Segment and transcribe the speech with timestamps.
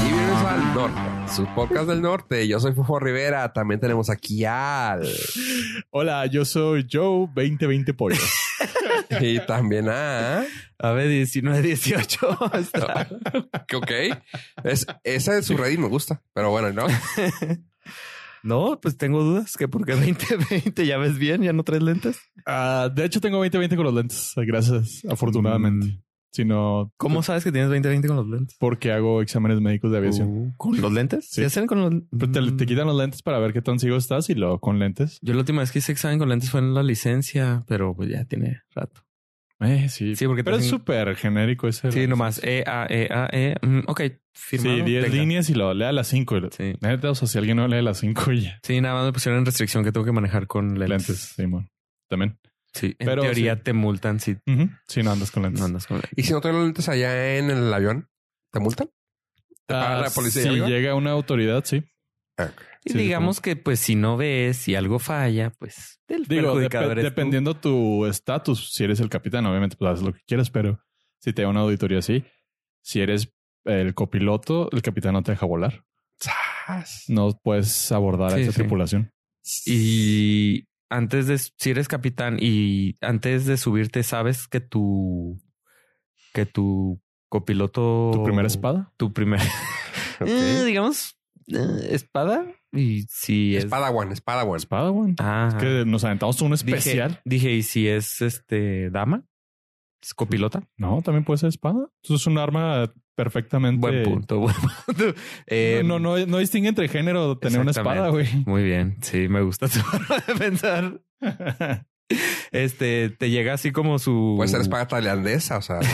[0.00, 1.00] Y bienvenidos al norte,
[1.34, 2.46] su podcast del norte.
[2.46, 3.52] Yo soy Fofo Rivera.
[3.52, 5.08] También tenemos aquí al.
[5.90, 8.16] Hola, yo soy Joe 2020 Pollo.
[9.20, 10.44] Y también a.
[10.78, 12.38] A ver, 19, 18.
[13.66, 13.90] que ok.
[14.64, 16.22] Es, esa de su red y me gusta.
[16.34, 16.86] Pero bueno, ¿no?
[18.42, 22.20] no, pues tengo dudas que porque 2020 ya ves bien, ya no traes lentes.
[22.46, 24.32] Ah, de hecho, tengo 2020 con los lentes.
[24.36, 25.86] Gracias, afortunadamente.
[25.86, 26.02] Mm.
[26.30, 28.56] Si no, ¿Cómo sabes que tienes 2020 con los lentes?
[28.60, 30.28] porque hago exámenes médicos de aviación.
[30.28, 31.24] Uh, ¿Con los lentes?
[31.24, 31.36] Sí.
[31.40, 33.96] ¿Sí hacen con los Pero te, te quitan los lentes para ver qué tan ciego
[33.96, 35.18] estás y luego con lentes.
[35.22, 38.10] Yo la última vez que hice examen con lentes fue en la licencia, pero pues
[38.10, 39.00] ya tiene rato.
[39.60, 40.14] Eh, sí.
[40.14, 41.90] Sí, porque Pero es súper genérico ese.
[41.90, 43.56] Sí, nomás E, A, E, A, E.
[43.60, 44.76] Mm, ok, firmado.
[44.76, 45.16] Sí, 10 Venga.
[45.16, 46.36] líneas y lo lea las 5.
[46.56, 46.74] Sí.
[46.80, 48.60] Neta, o sea, si alguien no lee las 5 y ya.
[48.62, 50.88] Sí, nada más me pusieron en restricción que tengo que manejar con lentes.
[51.08, 51.70] Lentes, Simón.
[52.08, 52.38] También.
[52.72, 53.62] Sí, en Pero teoría sí.
[53.64, 54.36] te multan si.
[54.86, 55.58] Si no andas con lentes.
[55.60, 56.12] no andas con lentes.
[56.16, 58.08] Y si no traes lentes allá en el avión,
[58.52, 58.88] ¿te multan?
[59.66, 60.42] ¿Te paga Ah, la policía?
[60.44, 61.82] si llega una autoridad, sí.
[62.36, 62.62] Ah, ok.
[62.88, 66.58] Y Sí, digamos que pues si no ves y algo falla, pues el Digo, tú.
[66.96, 70.80] dependiendo tu estatus, si eres el capitán, obviamente pues haces lo que quieras, pero
[71.18, 72.24] si te da una auditoría así,
[72.80, 75.84] si eres el copiloto, el capitán no te deja volar.
[77.08, 78.58] No puedes abordar a esa sí.
[78.58, 79.12] tripulación.
[79.66, 85.40] Y antes de, si eres capitán y antes de subirte, sabes que tu,
[86.32, 88.10] que tu copiloto.
[88.12, 88.92] ¿Tu primera espada?
[88.96, 89.40] Tu primer,
[90.20, 90.28] Ok.
[90.28, 91.16] Eh, digamos,
[91.48, 92.46] eh, espada.
[92.72, 93.64] Y si es.
[93.64, 94.56] Espadawan, Espadawan.
[94.56, 95.14] Espada, güey.
[95.18, 97.20] Ah, Que nos aventamos un especial.
[97.24, 99.24] dije, y si es este dama,
[100.02, 100.62] es copilota.
[100.76, 101.88] No, también puede ser espada.
[102.02, 103.80] Eso es un arma perfectamente.
[103.80, 104.38] Buen punto.
[104.40, 105.14] Buen punto.
[105.46, 108.26] Eh, no, no, no distingue entre género tener una espada, güey.
[108.46, 108.96] Muy bien.
[109.00, 111.00] Sí, me gusta tu forma de pensar.
[112.52, 115.88] Este te llega así como su Puede ser espada tailandesa, o sea, güey.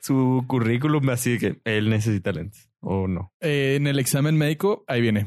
[0.00, 3.32] su currículum, así que él necesita lentes o no.
[3.40, 5.26] Eh, en el examen médico, ahí viene.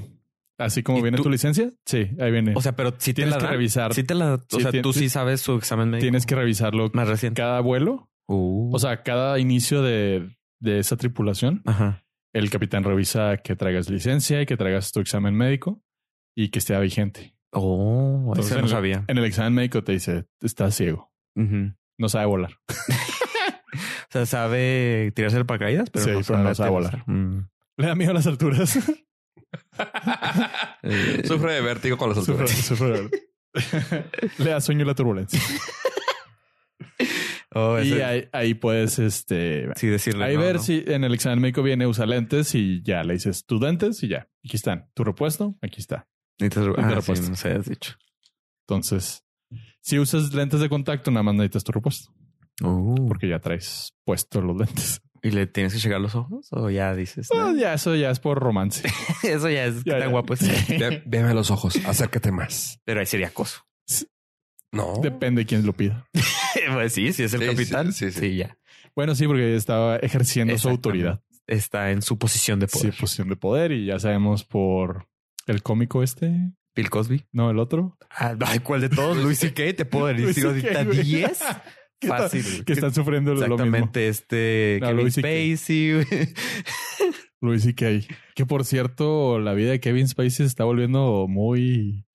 [0.57, 1.69] Así como ¿Y viene tú- tu licencia.
[1.85, 2.53] Sí, ahí viene.
[2.55, 3.93] O sea, pero si te Tienes la que revisar.
[3.93, 7.07] Sí te la, o sea, tú sí sabes su examen médico Tienes que revisarlo más
[7.09, 7.41] reciente.
[7.41, 8.09] cada vuelo.
[8.27, 8.73] Uh.
[8.73, 10.29] O sea, cada inicio de,
[10.61, 12.03] de esa tripulación, ajá.
[12.33, 15.83] el capitán revisa que traigas licencia y que traigas tu examen médico
[16.35, 17.35] y que esté vigente.
[17.51, 19.03] Oh, Entonces, eso en no el- sabía.
[19.07, 22.57] En el examen médico te dice, estás ciego, no sabe volar.
[24.07, 27.09] O sea, sabe tirarse el paracaídas, pero Sí, no pero sabe, no sabe aterrizar.
[27.09, 27.49] Mm.
[27.77, 28.79] Le da miedo a las alturas.
[30.83, 32.71] Eh, Sufre de vértigo con los Sufre- alturas.
[32.71, 35.39] sufre- Le da sueño la turbulencia.
[37.53, 40.25] oh, y ahí, ahí puedes, este, sí decirle.
[40.25, 40.61] ahí no, ver no.
[40.61, 44.09] si en el examen médico viene usa lentes y ya le dices tus lentes y
[44.09, 44.27] ya.
[44.43, 44.89] Aquí están.
[44.93, 46.07] Tu repuesto, aquí está.
[46.39, 47.95] Necesitas- de Ah, sí, no sé, has dicho.
[48.67, 49.23] Entonces,
[49.81, 52.11] si usas lentes de contacto, nada más necesitas tu repuesto
[52.61, 53.07] Uh.
[53.07, 55.01] porque ya traes puestos los lentes.
[55.25, 57.29] ¿Y le tienes que llegar los ojos o ya dices?
[57.33, 57.55] No?
[57.55, 58.87] ya, eso ya es por romance.
[59.23, 60.07] Eso ya es Ya, tan ya.
[60.07, 60.35] guapo.
[60.35, 60.67] es.
[60.69, 62.79] Ve- Veme a los ojos, acércate más.
[62.85, 63.61] Pero ahí sería acoso.
[64.71, 64.99] No.
[65.01, 66.07] Depende de quién lo pida.
[66.73, 67.93] pues sí, si es el Sí, capitán.
[67.93, 68.35] sí, Sí, sí, sí.
[68.37, 68.57] ya.
[68.95, 71.21] Bueno, sí, porque estaba ejerciendo su autoridad.
[71.47, 72.93] Está en su posición de Sí, poder.
[72.99, 75.07] posición de poder y ya sabemos por
[75.47, 76.31] el cómico este,
[76.75, 77.25] Bill Cosby.
[77.31, 77.97] no el otro.
[78.09, 79.17] Ah, ay, ¿cuál de todos?
[79.23, 79.73] Luis C.K.
[79.75, 81.03] Te puedo decir ahorita C.K., güey.
[81.03, 81.39] 10.
[82.07, 82.63] Fácil.
[82.65, 83.55] que están sufriendo lo mismo.
[83.55, 84.07] Exactamente.
[84.07, 85.27] Este No, Kevin Louis C.K..
[85.27, 85.93] Spacey.
[85.93, 86.05] güey.
[87.41, 88.07] Luis y Kay.
[88.33, 92.05] Que por cierto, la vida de Kevin Spacey se está volviendo muy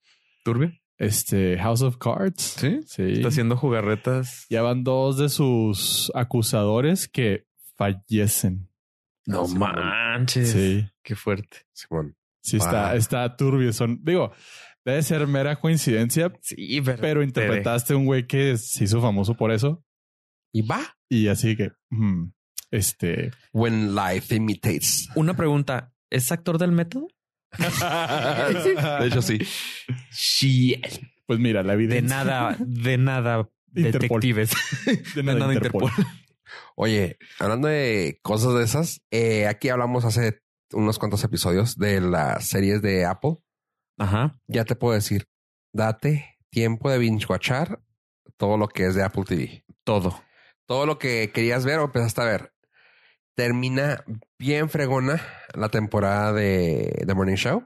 [0.45, 0.73] ¿Turbio?
[0.99, 2.57] este House of Cards.
[2.59, 2.81] Sí.
[2.87, 3.03] Sí.
[3.13, 4.47] Está haciendo jugarretas.
[4.51, 7.47] Ya van dos de sus acusadores que
[7.77, 8.69] fallecen.
[9.27, 10.51] No Sí, manches.
[10.51, 10.87] Sí.
[11.03, 11.59] Qué fuerte.
[11.73, 12.17] Simón.
[12.43, 13.73] Sí, está, está turbio.
[13.73, 14.33] Son, digo,
[14.85, 16.99] debe ser mera coincidencia, Sí, pero.
[17.01, 19.85] pero interpretaste un güey que se hizo famoso por eso.
[20.53, 20.81] Y va.
[21.09, 22.31] Y así que, mm,
[22.71, 25.09] este, When life imitates.
[25.15, 25.93] Una pregunta.
[26.11, 27.07] ¿Es actor del método?
[29.01, 29.39] De hecho, sí.
[30.11, 30.81] Sí.
[31.27, 32.25] pues mira, la De evidencia.
[32.25, 33.49] nada, de nada.
[33.75, 34.21] Interpol.
[34.21, 34.51] Detectives.
[34.87, 35.85] de De nada, nada Interpol.
[35.85, 36.07] Interpol.
[36.75, 40.41] Oye, hablando de cosas de esas, eh, aquí hablamos hace
[40.73, 43.37] unos cuantos episodios de las series de Apple.
[44.01, 44.39] Ajá.
[44.49, 45.29] Ya te puedo decir,
[45.73, 47.81] date tiempo de binge watchar
[48.37, 49.65] todo lo que es de Apple TV.
[49.85, 50.21] Todo.
[50.67, 52.53] Todo lo que querías ver o empezaste a ver.
[53.37, 54.03] Termina
[54.39, 55.21] bien fregona
[55.55, 57.65] la temporada de The Morning Show.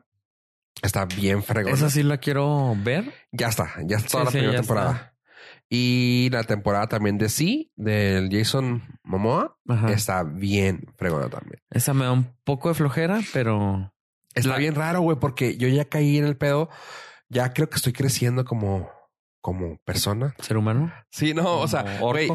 [0.82, 1.74] Está bien fregona.
[1.74, 3.12] Esa sí la quiero ver.
[3.32, 4.92] Ya está, ya está toda Sí, la sí, primera temporada.
[4.92, 5.14] está.
[5.70, 9.92] Y la temporada también de Sí, del Jason Momoa, Ajá.
[9.92, 11.60] está bien fregona también.
[11.70, 13.93] Esa me da un poco de flojera, pero
[14.34, 16.68] Está La- bien raro, güey, porque yo ya caí en el pedo.
[17.28, 18.90] Ya creo que estoy creciendo como,
[19.40, 20.34] como persona.
[20.40, 20.92] ¿Ser humano?
[21.10, 22.28] Sí, no, o sea, güey,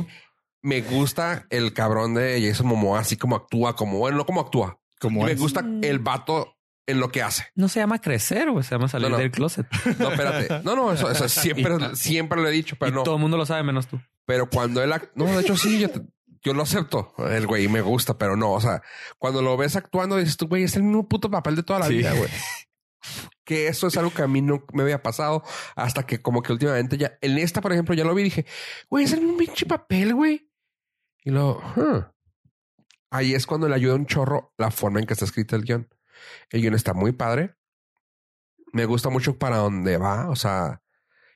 [0.61, 4.79] me gusta el cabrón de Jason Momoa, así como actúa, como bueno, no como actúa.
[4.99, 6.55] Como me gusta el vato
[6.85, 7.45] en lo que hace.
[7.55, 8.63] No se llama crecer, güey.
[8.65, 9.21] Se llama salir No, no.
[9.21, 9.65] del closet.
[9.99, 10.61] No, espérate.
[10.63, 13.03] No, no, eso, eso siempre, siempre lo he dicho, pero y no.
[13.03, 14.01] todo el mundo lo sabe, menos tú.
[14.25, 16.01] Pero cuando él, no, de hecho sí, yo, te-
[16.43, 17.13] yo lo acepto.
[17.17, 18.81] El güey me gusta, pero no, o sea,
[19.17, 21.87] cuando lo ves actuando, dices tú, güey, es el mismo puto papel de toda la
[21.87, 21.97] Sí.
[21.97, 22.29] vida, güey.
[23.45, 25.43] Que eso es algo que a mí no me había pasado
[25.75, 28.45] hasta que como que últimamente ya, en esta, por ejemplo, ya lo vi y dije,
[28.89, 30.51] güey, es el mismo pinche papel, güey.
[31.23, 32.03] Y luego, huh.
[33.09, 35.87] ahí es cuando le ayuda un chorro la forma en que está escrito el guion.
[36.49, 37.55] El guion está muy padre.
[38.73, 40.81] Me gusta mucho para dónde va, o sea,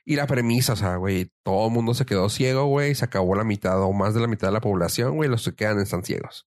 [0.04, 3.34] y la premisa, o sea, güey, todo el mundo se quedó ciego, güey, se acabó
[3.34, 6.04] la mitad o más de la mitad de la población, güey, los que quedan están
[6.04, 6.46] ciegos.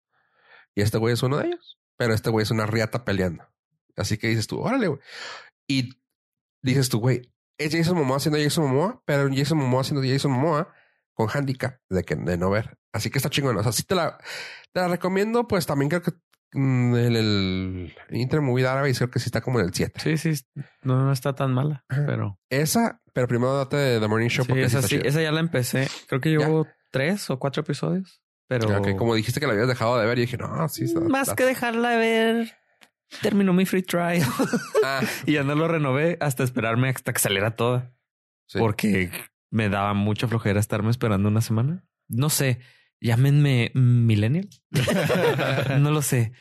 [0.75, 3.45] Y este güey es uno de ellos, pero este güey es una riata peleando.
[3.95, 4.99] Así que dices tú, órale, güey.
[5.67, 5.89] Y
[6.61, 10.71] dices tú, güey, es Jason Momoa haciendo Jason Momoa, pero Jason Momoa haciendo Jason Momoa
[11.13, 12.77] con handicap de que de no ver.
[12.93, 13.57] Así que está chingón.
[13.57, 14.19] O sea, sí te la,
[14.71, 16.11] te la recomiendo, pues también creo que
[16.53, 19.99] mm, el, el Intermovie árabe creo que sí está como en el 7.
[19.99, 20.45] Sí, sí.
[20.83, 22.39] No, no está tan mala, pero...
[22.49, 25.39] Esa, pero primero date de The Morning Show Sí, porque esa, sí, esa ya la
[25.39, 25.87] empecé.
[26.07, 28.21] Creo que llevo tres o cuatro episodios.
[28.47, 28.77] Pero...
[28.77, 30.83] Ok, como dijiste que la habías dejado de ver, y dije, no, sí.
[30.83, 32.53] está- Más está- que dejarla de ver,
[33.23, 34.21] terminó mi free trial.
[34.83, 37.91] Ah, y ya no lo renové hasta esperarme hasta que saliera toda.
[38.45, 38.59] sí.
[38.59, 39.09] Porque
[39.49, 41.83] me daba mucha flojera estarme esperando una semana.
[42.07, 42.59] No sé,
[43.01, 44.47] llámenme millennial.
[45.79, 46.33] no lo sé.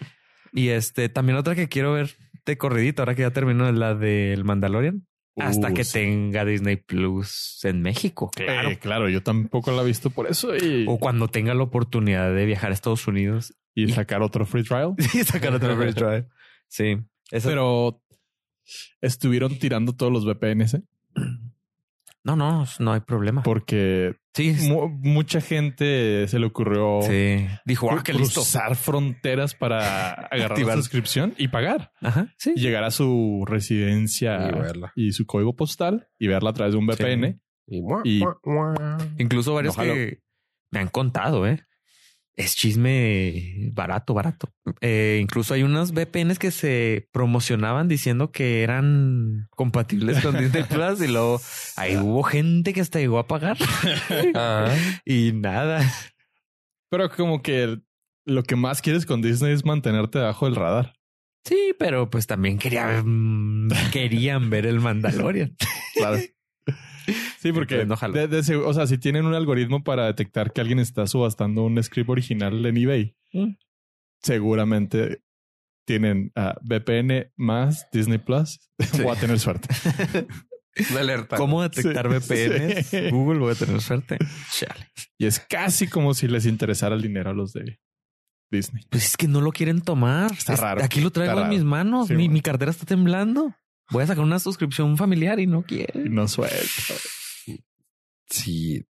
[0.53, 3.95] Y este, también otra que quiero ver de corridito, ahora que ya terminó, es la
[3.95, 5.07] del Mandalorian.
[5.37, 5.93] Hasta Uh, que sí.
[5.95, 8.71] tenga Disney Plus en México, claro.
[8.71, 12.35] Eh, claro, yo tampoco la he visto por eso y, O cuando tenga la oportunidad
[12.35, 14.95] de viajar a Estados Unidos y sacar otro free trial.
[15.15, 16.29] y sacar otra free trial.
[16.69, 16.97] Sí.
[17.31, 18.03] Pero
[19.01, 20.83] estuvieron tirando todos los VPNs ¿eh?
[22.27, 23.43] No, no, no hay problema.
[23.45, 27.47] porque sí, mu- mucha gente se le ocurrió sí.
[27.65, 28.41] Dijo, ah, qué listo.
[28.41, 31.93] cruzar fronteras para agarrar la suscripción y pagar.
[32.03, 32.53] Ajá, sí.
[32.57, 34.93] Y llegar a su residencia Y verla.
[34.97, 37.41] y su código postal y verla a través de un VPN.
[37.69, 38.23] Y, Y-.
[39.19, 40.21] Incluso varios No que
[40.73, 41.65] me han contado, ¿eh?
[42.37, 44.53] Es chisme barato, barato.
[44.83, 51.01] Eh, incluso hay unos VPNs que se promocionaban diciendo que eran compatibles con Disney Plus
[51.01, 51.41] y luego
[51.77, 53.57] ahí hubo gente que hasta llegó a pagar
[55.07, 55.91] y nada.
[56.91, 57.79] Pero como que
[58.27, 60.93] lo que más quieres con Disney es mantenerte debajo del radar.
[61.47, 65.57] Sí, pero pues también quería, mm, querían ver el Mandalorian.
[65.95, 66.19] Claro.
[67.47, 68.15] Sí, porque Entonces, no jaló.
[68.15, 71.63] de- de seg- o sea, si tienen un algoritmo para detectar que alguien está subastando
[71.65, 73.55] un script original en eBay, Mm.
[74.23, 75.23] seguramente
[75.87, 78.59] tienen ah, VPN más Disney Plus.
[79.03, 79.69] Voy a tener suerte.
[80.91, 81.37] Una alerta.
[81.37, 82.87] ¿Cómo detectar Sí, VPNs?
[82.87, 83.11] sí.
[83.11, 84.19] Google, voy a tener suerte.
[84.53, 84.89] Chale.
[85.19, 87.79] Y es casi como si les interesara el dinero a los de
[88.51, 88.85] Disney.
[88.91, 90.33] Pues es que no lo quieren tomar.
[90.33, 90.85] Está Es- raro.
[90.85, 91.49] Aquí lo traigo en raro.
[91.53, 92.09] mis manos.
[92.09, 92.33] Sí, mi, bueno.
[92.35, 93.55] mi cartera está temblando.
[93.91, 96.11] Voy a sacar una suscripción familiar y no Y quiere.
[96.11, 96.57] no suelto.
[98.29, 98.87] Sí.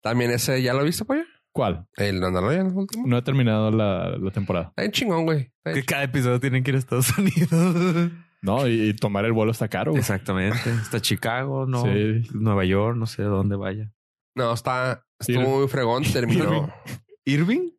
[0.00, 1.22] También ese, ¿ya lo viste, pollo?
[1.52, 1.86] ¿Cuál?
[1.96, 3.06] El Mandalorian, el último.
[3.06, 4.68] No he terminado la, la temporada.
[4.68, 5.38] Está bien chingón, güey.
[5.40, 8.10] Está bien Que cada episodio tienen que ir a Estados Unidos.
[8.42, 9.90] No, y, y tomar el vuelo está caro.
[9.92, 10.00] güey.
[10.00, 10.70] Exactamente.
[10.82, 11.82] Está Chicago, no.
[11.84, 12.22] Sí.
[12.34, 13.92] Nueva York, no sé dónde vaya.
[14.36, 15.50] No, está, estuvo Irving.
[15.58, 16.04] muy fregón.
[16.04, 16.72] Terminó,
[17.24, 17.70] ¿Irving?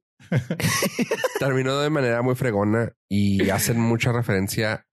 [1.40, 4.86] terminó de manera muy fregona y hacen mucha referencia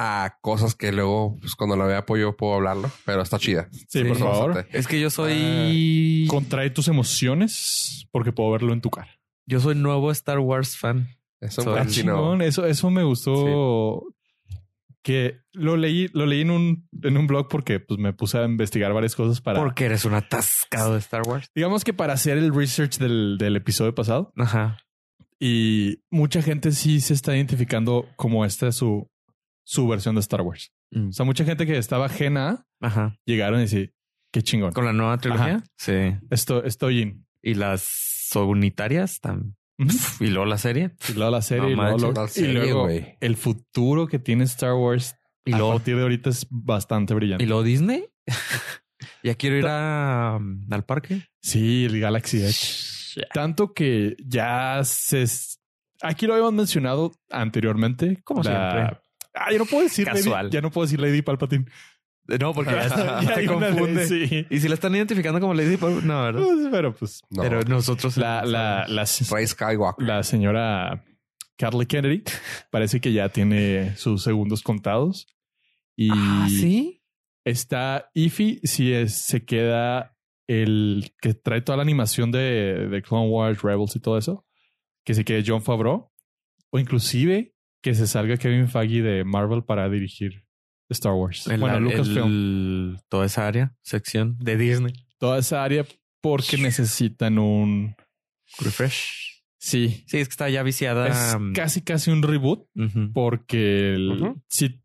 [0.00, 3.68] a cosas que luego, pues cuando la vea apoyo puedo hablarlo, pero está chida.
[3.88, 4.54] Sí, por favor.
[4.54, 4.78] Bastante.
[4.78, 6.26] Es que yo soy.
[6.30, 9.10] Contrae tus emociones porque puedo verlo en tu cara.
[9.44, 11.08] Yo soy nuevo Star Wars fan.
[11.40, 12.14] Es un Soy buen Ah, chino.
[12.14, 12.42] chingón.
[12.42, 14.04] Eso, eso me gustó.
[15.02, 18.44] Que lo leí, lo leí en un, en un blog porque pues, me puse a
[18.44, 19.58] investigar varias cosas para.
[19.58, 21.50] Porque eres un atascado de Star Wars.
[21.56, 24.32] Digamos que para hacer el research del, del episodio pasado.
[24.36, 24.78] Ajá.
[25.40, 29.08] Y mucha gente sí se está identificando como esta es su,
[29.68, 30.72] su versión de Star Wars.
[30.92, 31.08] Mm.
[31.08, 33.18] O sea, mucha gente que estaba ajena Ajá.
[33.26, 33.92] llegaron y decir,
[34.32, 34.72] qué chingón.
[34.72, 35.56] Con la nueva trilogía.
[35.56, 35.64] Ajá.
[35.76, 36.16] Sí.
[36.30, 37.26] Esto, estoy in.
[37.42, 39.56] Y las unitarias también.
[40.20, 40.92] Y luego la serie.
[41.08, 43.16] Y luego la serie No y luego, manches, lo- la y serie, luego güey.
[43.20, 47.44] el futuro que tiene Star Wars Y a luego, partir de ahorita es bastante brillante.
[47.44, 48.06] y luego Disney.
[49.22, 51.24] ya quiero ir a, al parque.
[51.42, 53.22] Sí, el Galaxy Edge.
[53.34, 55.24] Tanto que ya se...
[56.00, 58.20] Aquí lo habíamos mencionado anteriormente.
[58.24, 58.98] Como siempre.
[59.38, 60.46] Ah, ya no puedo decir Casual.
[60.46, 61.66] Lady, ya no puedo decir Lady Palpatine.
[62.40, 64.06] No, porque ya, ley, confunde.
[64.06, 64.46] sí.
[64.50, 66.42] Y si la están identificando como Lady Pau, no, ¿verdad?
[66.42, 70.06] Pues, Pero pues No, Pero nosotros la, la, la, Rey Skywalker.
[70.06, 71.04] la señora
[71.56, 72.22] Kathleen Kennedy
[72.70, 75.26] parece que ya tiene sus segundos contados.
[75.96, 77.02] Y Ah, sí.
[77.44, 80.14] Está iffy si es- se queda
[80.46, 84.44] el que trae toda la animación de, de Clone Wars, Rebels y todo eso.
[85.04, 86.10] Que se quede John Favreau.
[86.70, 90.44] O inclusive que se salga Kevin Feige de Marvel para dirigir
[90.90, 91.46] Star Wars.
[91.46, 92.24] El- bueno, Lucasfilm.
[92.26, 94.92] el- toda esa área, sección de Disney.
[95.18, 95.84] Toda esa área
[96.20, 97.94] porque necesitan un...
[98.58, 99.42] Refresh.
[99.60, 100.04] Sí.
[100.06, 101.08] Sí, es que está ya viciada.
[101.08, 102.66] Es mm, casi, casi un reboot
[103.12, 104.80] porque el- si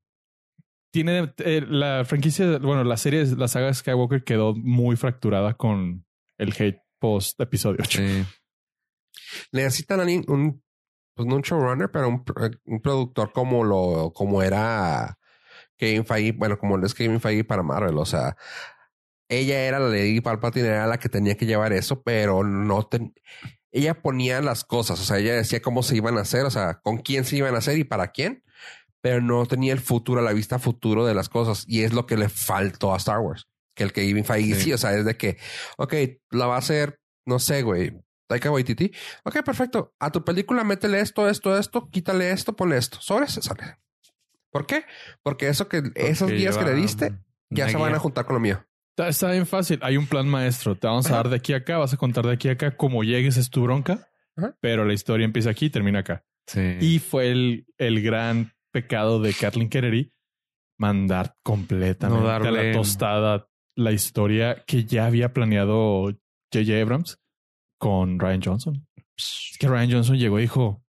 [0.92, 6.06] tiene eh, la franquicia, bueno, la serie, la saga de Skywalker quedó muy fracturada con
[6.38, 8.00] el hate post episodio 8.
[8.02, 8.26] Sí.
[9.52, 10.63] Necesitan alguien- un,
[11.16, 15.18] pues no un showrunner, pero un, pro- un productor como lo, como era
[15.78, 17.98] Kevin Feige, bueno, como lo es Kevin Feige para Marvel.
[17.98, 18.36] O sea,
[19.30, 23.14] ella era la Lady Palpatine, era la que tenía que llevar eso, pero no ten-
[23.72, 26.76] ella ponía las cosas, o sea, ella decía cómo se iban a hacer, o sea,
[26.82, 28.44] con quién se iban a hacer y para quién,
[29.02, 31.66] pero no tenía el futuro, la vista futuro de las cosas.
[31.68, 33.48] Y es lo que le faltó a Star Wars.
[33.76, 34.62] Que el que Kevin Feige Sí.
[34.62, 35.38] sí, o sea, es de que,
[35.78, 35.94] ok,
[36.30, 37.92] la va a hacer, no sé, güey,
[38.34, 38.92] Taika Waititi.
[39.24, 39.94] Ok, perfecto.
[40.00, 42.98] A tu película métele esto, esto, esto, quítale esto, ponle esto.
[43.00, 43.78] Sobre se sale.
[44.52, 44.86] ¿Por qué?
[45.22, 47.18] Porque eso que esos Porque días que le diste mm,
[47.52, 48.66] ya se van a juntar con lo mío.
[48.90, 49.80] Está, está bien fácil.
[49.84, 50.76] Hay un plan maestro.
[50.76, 52.76] Te vamos a dar de aquí a acá, vas a contar de aquí a acá.
[52.76, 54.58] Como llegues es tu bronca, Ajá.
[54.62, 56.26] pero la historia empieza aquí y termina acá.
[56.48, 56.78] Sí.
[56.82, 60.12] Y fue el, el gran pecado de Kathleen Kennedy
[60.80, 66.12] mandar completamente No a la tostada la historia que ya había planeado
[66.52, 66.82] J.J.
[66.82, 67.20] Abrams
[67.84, 68.88] con Ryan Johnson.
[69.18, 70.84] Es que Ryan Johnson llegó y dijo,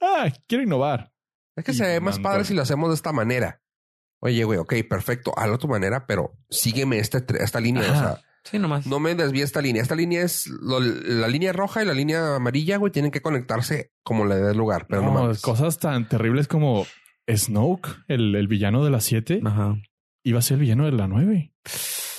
[0.00, 1.12] ah, quiero innovar.
[1.56, 3.60] Es que Y se ve más padre si lo hacemos de esta manera.
[4.22, 7.82] Oye, güey, ok, perfecto, hazlo a tu manera, pero sígueme este, tre- esta línea.
[7.82, 8.86] O sea, Sí, nomás.
[8.86, 9.82] no me desvíe esta línea.
[9.82, 13.92] Esta línea es lo- la línea roja y la línea amarilla, güey, tienen que conectarse
[14.02, 14.86] como le dé lugar.
[14.88, 16.86] Pero no, cosas tan terribles como
[17.28, 19.76] Snoke, el, el villano de la 7, Ajá.
[20.24, 21.52] iba a ser el villano de la 9.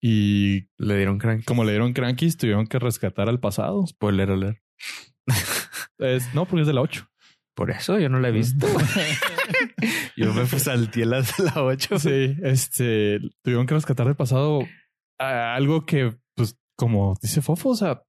[0.00, 1.44] Y Le dieron crank.
[1.44, 3.86] como le dieron crankies, tuvieron que rescatar al pasado.
[3.86, 4.58] Spoiler alert.
[5.98, 7.08] Es, no, porque es de la 8.
[7.56, 8.66] Por eso yo no la he visto.
[10.16, 11.98] yo me salté las de la 8.
[11.98, 14.60] Sí, este, tuvieron que rescatar del pasado
[15.18, 18.04] a algo que, pues, como dice Fofo, o sea,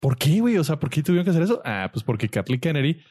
[0.00, 0.56] ¿por qué, güey?
[0.56, 1.60] O sea, ¿por qué tuvieron que hacer eso?
[1.64, 3.02] Ah, pues porque Kathleen Kennedy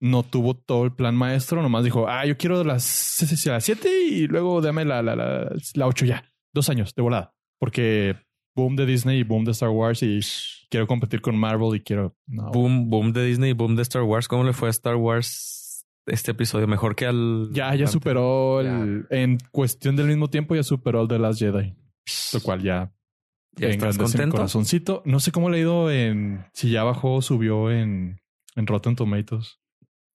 [0.00, 4.26] no tuvo todo el plan maestro, nomás dijo, ah, yo quiero las, las 7 y
[4.26, 6.24] luego dame la, la, la, la 8 ya.
[6.52, 7.34] Dos años de volada.
[7.58, 8.16] Porque
[8.54, 10.20] boom de Disney y boom de Star Wars y
[10.70, 12.16] quiero competir con Marvel y quiero...
[12.26, 14.26] No, Boom, boom de Disney, boom de Star Wars.
[14.28, 16.66] ¿Cómo le fue a Star Wars este episodio?
[16.66, 17.50] Mejor que al.
[17.52, 21.76] Ya, ya superó el, en cuestión del mismo tiempo, ya superó el de las Jedi.
[22.32, 22.92] Lo cual ya
[23.56, 24.36] ¿Ya estás contento?
[24.36, 25.02] corazoncito.
[25.04, 28.20] No sé cómo le ha ido en si ya bajó, subió en,
[28.56, 29.58] en Rotten Tomatoes.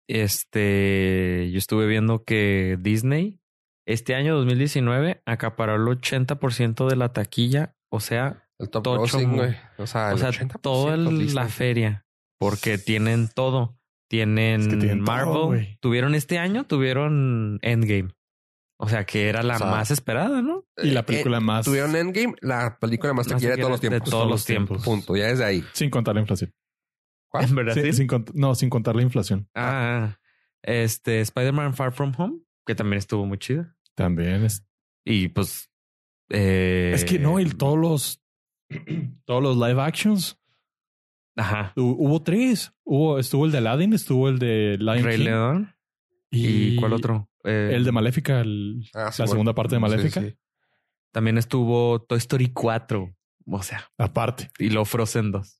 [0.07, 3.39] Este, yo estuve viendo que Disney
[3.85, 9.55] este año 2019 acaparó el 80% de la taquilla, o sea, El top grossing, güey.
[9.77, 12.05] O sea, o el sea, 80% toda el- la feria,
[12.39, 13.77] porque tienen todo.
[14.09, 18.11] Tienen, Es que tienen todo, Marvel, tuvieron este año, tuvieron Endgame.
[18.79, 20.65] O sea, que era la O sea, más esperada, ¿no?
[20.77, 23.95] Y la Eh, película más Tuvieron Endgame, la película más taquillera de todos los taquillera
[23.95, 24.11] de tiempos.
[24.19, 24.83] todos los tiempos.
[24.83, 25.15] Punto.
[25.15, 25.63] Ya desde ahí.
[25.73, 26.53] sin contar la inflación.
[27.29, 27.45] ¿Cuál?
[27.45, 29.47] En verdad, Sí, sin no, sin contar la inflación.
[29.55, 30.17] Ah,
[30.61, 33.75] este Spider-Man Far From Home, que también estuvo muy chida.
[33.95, 34.65] También es.
[35.05, 35.69] Y pues.
[36.29, 38.21] eh, es que no, y todos los
[39.25, 40.39] todos los live actions.
[41.35, 41.73] Ajá.
[41.75, 42.73] hu- Hubo tres.
[42.83, 45.75] Hubo, estuvo el de Aladdin, estuvo el de Lion Rey King León.
[46.31, 47.29] ¿Y, cuál otro?
[47.43, 49.27] Eh, El de Maléfica, el- Ah, la bueno.
[49.27, 50.21] segunda parte de Sí, Maléfica.
[50.21, 50.35] sí.
[51.11, 53.15] También estuvo Toy Story 4.
[53.45, 54.49] O sea, Aparte.
[54.57, 55.59] y lo Frozen 2.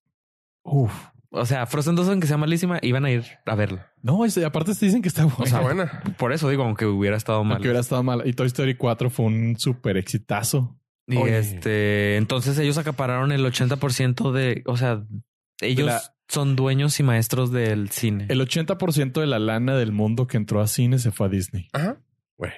[0.63, 0.93] Uf.
[1.35, 3.91] O sea, Frozen 2, aunque sea malísima, iban a ir a verla.
[4.03, 5.43] No, es- aparte te dicen que está buena.
[5.45, 6.03] Está buena.
[6.17, 7.53] Por eso digo, aunque hubiera estado mal.
[7.53, 8.21] Aunque hubiera estado mal.
[8.25, 10.79] Y Toy Story 4 fue un súper exitazo.
[11.07, 11.39] Y Oye.
[11.39, 15.03] este, entonces ellos acapararon el 80% de, o sea,
[15.59, 18.27] ellos la- son dueños y maestros del cine.
[18.29, 21.67] El 80% de la lana del mundo que entró a cine se fue a Disney.
[21.73, 21.97] Ajá.
[22.37, 22.51] Güey.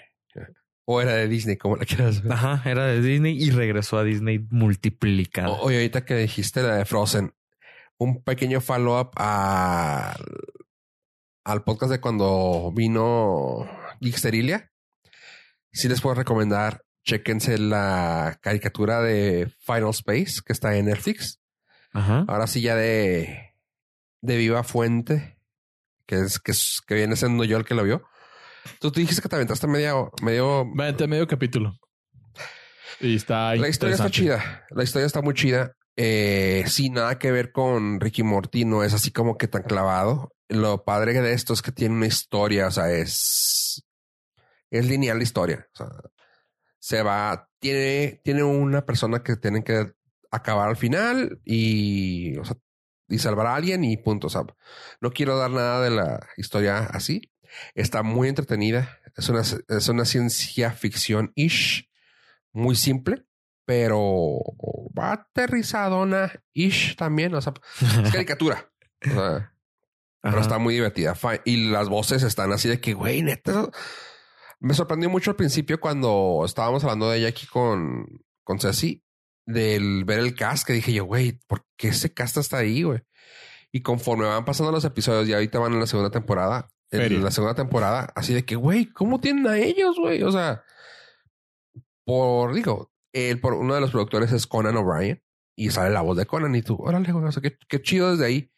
[0.88, 2.34] O era de Disney, como la quieras ver.
[2.34, 5.53] Ajá, era de Disney y regresó a Disney multiplicado.
[5.53, 7.34] O- Oye, ahorita que dijiste la de Frozen,
[7.97, 10.15] un pequeño follow-up al,
[11.43, 13.69] al podcast de cuando vino
[14.01, 14.71] Geeksterilia.
[15.71, 21.39] Sí les puedo recomendar, chequense la caricatura de Final Space que está en Netflix.
[21.93, 22.25] Ajá.
[22.27, 23.53] Ahora sí ya de,
[24.21, 25.37] de Viva Fuente,
[26.05, 28.03] que es, que es- que viene siendo yo el que lo vio.
[28.79, 31.77] Tú te dijiste que te aventaste medio, medio medio capítulo.
[32.99, 34.65] Y está La historia está chida.
[34.71, 35.75] La historia está muy chida.
[35.97, 40.33] Eh, sin nada que ver con Ricky Morty, no es así como que tan clavado.
[40.49, 43.83] Lo padre de esto es que tiene una historia, o sea, es,
[44.69, 45.67] es lineal la historia.
[45.73, 45.87] O sea,
[46.79, 49.93] se va, tiene, tiene una persona que tienen que
[50.31, 52.35] acabar al final y,
[53.07, 54.27] y salvar a alguien y punto.
[54.27, 54.43] O sea,
[55.01, 57.31] no quiero dar nada de la historia así.
[57.73, 58.99] Está muy entretenida.
[59.15, 61.89] Es una, es una ciencia ficción ish,
[62.51, 63.25] muy simple,
[63.65, 64.39] pero
[64.98, 67.34] va aterrizadona ish también.
[67.34, 67.53] O sea,
[68.03, 68.72] es caricatura.
[69.05, 69.51] O sea,
[70.22, 71.15] pero está muy divertida.
[71.43, 73.69] Y las voces están así de que, güey, neta.
[74.60, 79.03] Me sorprendió mucho al principio cuando estábamos hablando de ella aquí con, con Ceci,
[79.45, 83.01] del ver el cast, que dije yo, güey, ¿por qué ese cast está ahí, güey?
[83.72, 87.31] Y conforme van pasando los episodios y ahorita van en la segunda temporada, en la
[87.31, 90.24] segunda temporada, así de que, güey, ¿cómo tienen a ellos, güey?
[90.24, 90.63] O sea,
[92.05, 95.24] por, digo, el, por uno de los productores es Conan O'Brien
[95.55, 98.12] y sale la voz de Conan y tú, órale, güey, o sea, qué, qué chido
[98.12, 98.51] desde ahí.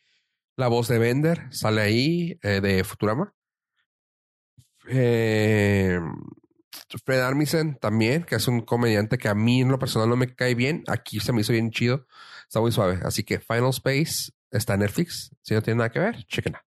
[0.55, 3.35] La voz de Bender sale ahí, eh, de Futurama.
[4.87, 5.99] Eh,
[7.05, 10.33] Fred Armisen también, que es un comediante que a mí en lo personal no me
[10.33, 10.83] cae bien.
[10.87, 12.07] Aquí se me hizo bien chido.
[12.47, 12.99] Está muy suave.
[13.03, 15.29] Así que Final Space está en Netflix.
[15.43, 16.65] Si no tiene nada que ver, chequenla.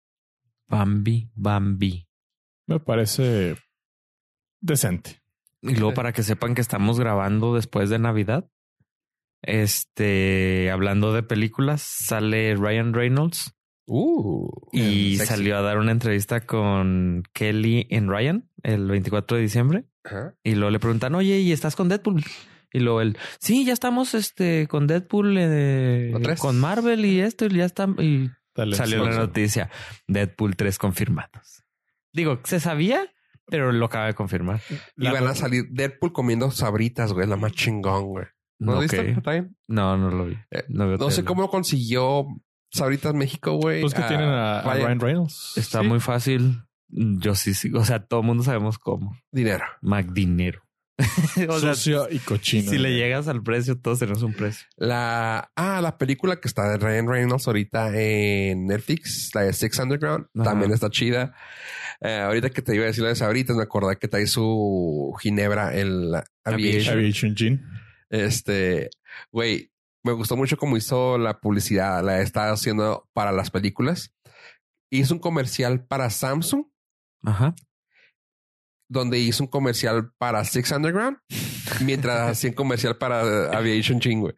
[0.68, 2.08] Bambi, Bambi.
[2.65, 3.56] Me parece
[4.60, 5.22] decente.
[5.65, 8.50] Y luego para que sepan que estamos grabando después de Navidad.
[9.41, 13.55] Este, hablando de películas, sale Ryan Reynolds
[13.88, 19.86] Uh, y salió a dar una entrevista con Kelly en Ryan el 24 de diciembre.
[20.43, 22.24] Y luego le preguntan, oye, ¿y estás con Deadpool?
[22.72, 27.50] Y luego él, sí, ya estamos este, con Deadpool, eh, con Marvel y esto, y
[27.50, 27.88] ya está.
[28.00, 29.69] Y Dale, salió la noticia,
[30.07, 31.63] Deadpool 3 confirmados.
[32.12, 33.12] Digo, se sabía,
[33.48, 34.62] pero lo acaba de confirmar.
[34.98, 37.28] Y La- van a salir Deadpool comiendo sabritas, güey.
[37.28, 38.25] La más chingón, güey.
[38.60, 38.84] ¿No lo Ok.
[38.84, 39.16] viste?
[39.68, 40.38] No, no lo vi.
[40.52, 42.25] Eh, No, sé cómo consiguió
[42.72, 43.82] Sabritas México, güey.
[43.82, 45.54] Pues que Ah, tienen a, Ryan Reynolds.
[45.56, 45.88] Está Sí.
[45.88, 46.62] muy fácil.
[46.88, 47.72] Yo sí, sí.
[47.74, 49.18] O sea, todo el mundo sabemos cómo.
[49.32, 49.64] Dinero.
[49.82, 50.62] McDinero.
[51.50, 52.72] o sea, sucio y cochino.
[52.72, 54.66] si le llegas al precio, todos tenemos un precio.
[54.78, 59.80] La, ah, la película que está de Ryan Reynolds ahorita en Netflix, la de Six
[59.80, 60.43] Underground, Ajá.
[60.43, 61.36] también está chida.
[62.02, 65.13] Eh, ahorita que te iba a decir la de Sabritas, me acordé que trae su
[65.22, 66.98] Ginebra, el Aviation.
[66.98, 67.36] Aviation.
[68.10, 68.89] Este,
[69.32, 69.72] güey,
[70.04, 74.13] me gustó mucho cómo hizo la publicidad, la está haciendo para las películas.
[74.91, 76.65] Hizo un comercial para Samsung,
[77.24, 77.56] Ajá.
[78.88, 81.17] Donde hizo un comercial para Six Underground,
[81.82, 83.21] mientras hacía un comercial para
[83.58, 84.36] Aviation Ching, güey.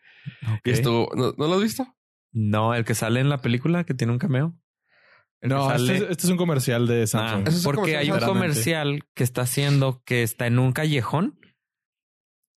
[0.64, 1.96] Y estuvo, ¿no, ¿no lo has visto?
[2.34, 4.56] No, el que sale en la película que tiene un cameo.
[5.42, 7.48] El No, este, sale- es, este es un comercial de Ah, Samsung.
[7.48, 11.40] Es porque comercial hay un comercial que está haciendo que está en un callejón,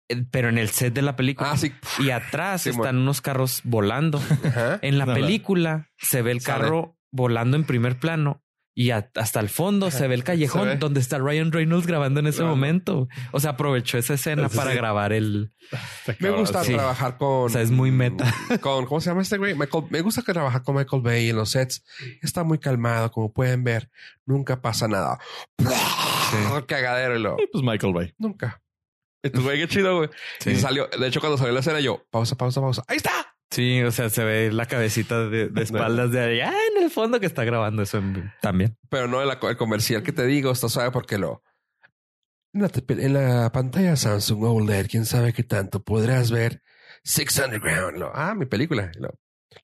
[0.09, 1.51] eh, pero en el set de la película.
[1.51, 1.71] Ah, sí.
[1.99, 4.19] Y atrás Sí, están unos carros volando.
[4.43, 4.79] Ajá.
[4.81, 6.61] En la No, película se ve el Sale.
[6.63, 8.43] carro volando en primer plano
[8.79, 10.75] y a- hasta el fondo se ve el callejón ve.
[10.77, 12.51] donde está Ryan Reynolds grabando en ese Claro.
[12.55, 13.09] momento.
[13.33, 14.77] O sea, aprovechó esa escena Sí, para sí.
[14.77, 15.53] grabar el.
[16.19, 16.73] Me gusta Sí.
[16.73, 17.45] trabajar con.
[17.45, 18.23] O sea, es muy meta.
[18.61, 19.53] Con, ¿cómo se llama este güey?
[19.53, 21.83] Michael, me gusta que trabajar con Michael Bay en los sets.
[22.21, 23.89] Está muy calmado, como pueden ver.
[24.25, 25.19] Nunca pasa nada.
[26.67, 27.35] Cagadero y lo.
[27.39, 28.13] Y pues Michael Bay.
[28.17, 28.61] Nunca.
[29.21, 30.09] Y tu güey, qué chido, güey.
[30.39, 30.51] Sí.
[30.51, 32.83] Y salió, de hecho, cuando salió la escena, yo, pausa, pausa, pausa.
[32.87, 33.11] Ahí está.
[33.51, 37.19] Sí, o sea, se ve la cabecita de, de espaldas de allá en el fondo
[37.19, 38.77] que está grabando eso en- también.
[38.89, 41.43] Pero no el, el comercial que te digo, está suave porque lo.
[42.53, 46.61] En la, te- en la pantalla Samsung OLED, quién sabe qué tanto podrás ver
[47.03, 47.97] Six Underground.
[47.97, 48.91] Lo, ah, mi película.
[48.99, 49.09] Lo,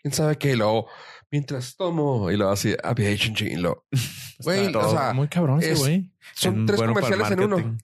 [0.01, 0.55] quién sabe qué.
[0.55, 0.87] Lo,
[1.31, 3.85] mientras tomo y lo así, Aviation y Lo,
[4.39, 6.11] güey, Está o sea, muy cabrón ese es- güey.
[6.33, 7.77] son En- tres bueno comerciales en uno.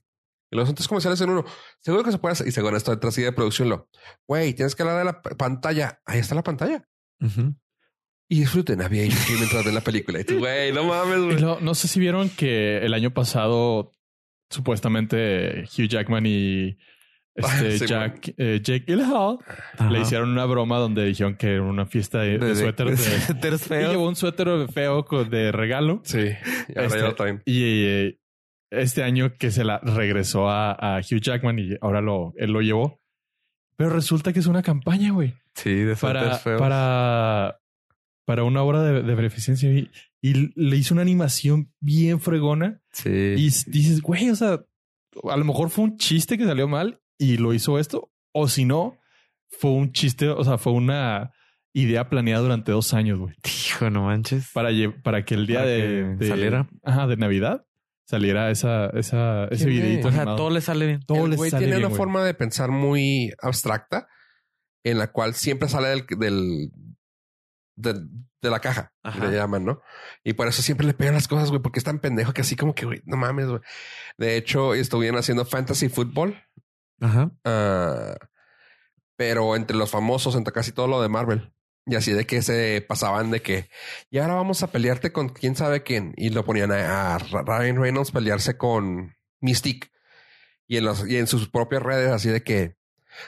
[0.52, 1.44] Y los son tres comerciales en uno.
[1.80, 2.46] Seguro que se puede hacer.
[2.46, 3.88] Y según esto, detrás de producción, lo,
[4.28, 6.00] güey, tienes que hablar de la pantalla.
[6.04, 6.86] Ahí está la pantalla.
[8.28, 10.20] Y disfruten Aviation G mientras ven la película.
[10.20, 11.40] Y tú, güey, no mames, Y güey.
[11.40, 13.96] lo- no sé si vieron que el año pasado
[14.50, 16.76] supuestamente Hugh Jackman y
[17.34, 19.38] este Sí, Jack, eh, Jake Gyllenhaal
[19.78, 19.90] Ajá.
[19.90, 23.06] le hicieron una broma donde dijeron que era una fiesta de, de De- de- suéteres.
[23.70, 26.02] y llevó un suéter feo de regalo.
[26.04, 26.18] Sí.
[26.68, 27.40] Y Este.
[27.46, 28.18] Y
[28.72, 32.60] este año que se la regresó a, a Hugh Jackman y ahora lo, él lo
[32.60, 33.00] llevó.
[33.76, 36.60] Pero resulta que es una campaña, güey, Sí, de para, feos.
[36.60, 37.58] para,
[38.24, 39.70] para una obra de, de beneficencia.
[39.72, 39.90] Y,
[40.22, 42.80] y le hizo una animación bien fregona.
[42.92, 43.08] Sí.
[43.10, 44.60] Y dices, güey, o sea,
[45.30, 48.10] a lo mejor fue un chiste que salió mal y lo hizo esto.
[48.32, 48.98] O si no,
[49.50, 51.32] fue un chiste, o sea, fue una
[51.74, 53.34] idea planeada durante dos años, güey.
[53.44, 54.50] Hijo, no manches.
[54.52, 54.70] Para,
[55.02, 56.68] para que el día de, que de- saliera.
[56.82, 57.66] Ajá, de Navidad
[58.06, 60.08] saliera esa, esa, ese videito.
[60.08, 61.00] O sea, todo le sale bien.
[61.06, 61.98] Todo el le güey sale tiene bien, una güey.
[61.98, 64.08] forma de pensar muy abstracta
[64.84, 66.70] en la cual siempre sale del,
[67.76, 68.08] del,
[68.42, 69.26] de la caja, Ajá.
[69.26, 69.80] le llaman, ¿no?
[70.24, 72.56] Y por eso siempre le pegan las cosas, güey, porque es tan pendejo que así
[72.56, 73.60] como que, güey, no mames, güey.
[74.18, 76.36] De hecho, estuvieron haciendo fantasy fútbol
[77.00, 77.30] Ajá.
[77.44, 78.14] Ah,
[79.16, 81.52] pero entre los famosos, entre casi todo lo de Marvel.
[81.86, 83.68] Y así de que se pasaban de que,
[84.10, 86.14] y ahora vamos a pelearte con quién sabe quién.
[86.16, 89.88] Y lo ponían a, a Ryan Reynolds pelearse con Mystique.
[90.68, 92.76] Y en, los, y en sus propias redes, así de que,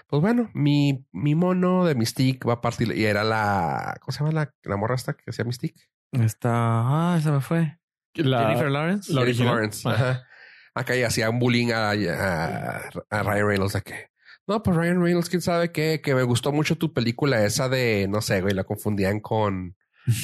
[0.07, 2.97] pues bueno, mi, mi mono de Mystique va a partir.
[2.97, 5.89] Y era la, ¿cómo se llama la, la morra esta que hacía Mystique?
[6.13, 6.51] Está.
[6.53, 7.79] Ah, se me fue.
[8.15, 9.13] La, Jennifer Lawrence.
[9.13, 9.55] la Jennifer original.
[9.55, 9.89] Lawrence.
[9.89, 10.27] Ajá.
[10.75, 14.09] Acá ya hacía un bullying a, a, a Ryan Reynolds de que
[14.47, 18.07] no, pues Ryan Reynolds, quién sabe qué, que me gustó mucho tu película esa de
[18.09, 19.77] no sé, güey, la confundían con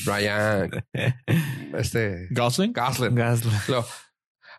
[0.05, 0.71] Ryan,
[1.75, 2.73] este Gosling.
[2.73, 3.15] Gosling.
[3.15, 3.87] Luego,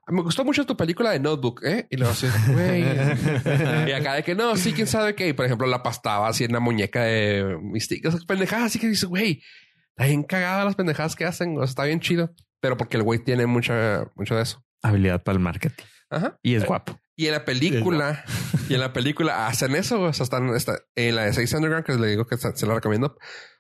[0.08, 1.88] me gustó mucho tu película de Notebook, ¿eh?
[1.90, 2.82] Y luego así, güey.
[3.88, 5.30] y acá de que no, sí, quién sabe qué.
[5.30, 8.08] Y por ejemplo, la pastaba así en la muñeca de Mystique.
[8.08, 9.44] Esas pendejadas así que dices, güey,
[9.90, 11.56] está bien cagada las pendejadas que hacen.
[11.56, 12.34] O sea, está bien chido.
[12.60, 14.64] Pero porque el güey tiene mucha, mucho de eso.
[14.82, 15.84] Habilidad para el marketing.
[16.10, 16.38] Ajá.
[16.42, 17.00] Y es guapo.
[17.22, 18.26] Y en la película,
[18.68, 20.02] y en la película hacen eso.
[20.02, 22.66] O sea, están, está, en la de Six Underground, que le digo que se se
[22.66, 23.16] la recomiendo,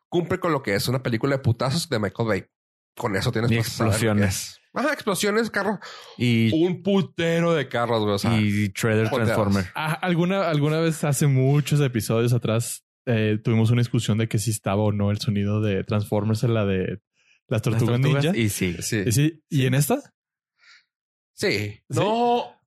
[0.09, 2.45] cumple con lo que es una película de putazos de Michael Bay.
[2.97, 4.27] Con eso tienes explosiones.
[4.27, 4.59] es.
[4.73, 5.77] Ajá, explosiones, carros.
[6.17, 8.15] Y, Un putero de carros, güey.
[8.15, 9.11] O sea, y Shredder.
[9.11, 9.67] Transformer.
[9.75, 14.49] Ah, alguna, alguna vez hace muchos episodios atrás eh, tuvimos una discusión de que si
[14.49, 16.99] estaba o no el sonido de Transformers en la de
[17.47, 18.39] las Las tortugas, tortugas, ninja.
[18.39, 18.75] Y sí.
[18.79, 19.03] sí.
[19.05, 20.15] Y, sí, ¿Y en esta?
[21.35, 21.79] Sí.
[21.89, 22.59] No.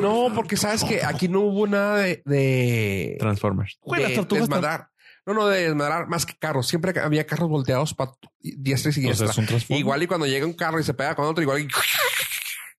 [0.00, 3.78] No, porque sabes que aquí no hubo nada de, de, Transformers.
[3.86, 4.88] Las de tortugas desmadrar.
[5.26, 6.66] No, no, de desmadrar más que carros.
[6.66, 9.30] Siempre había carros volteados para diestra y O sea, siniestra.
[9.30, 9.80] es un Transformer.
[9.80, 11.68] igual y cuando llega un carro y se pega con otro, igual y...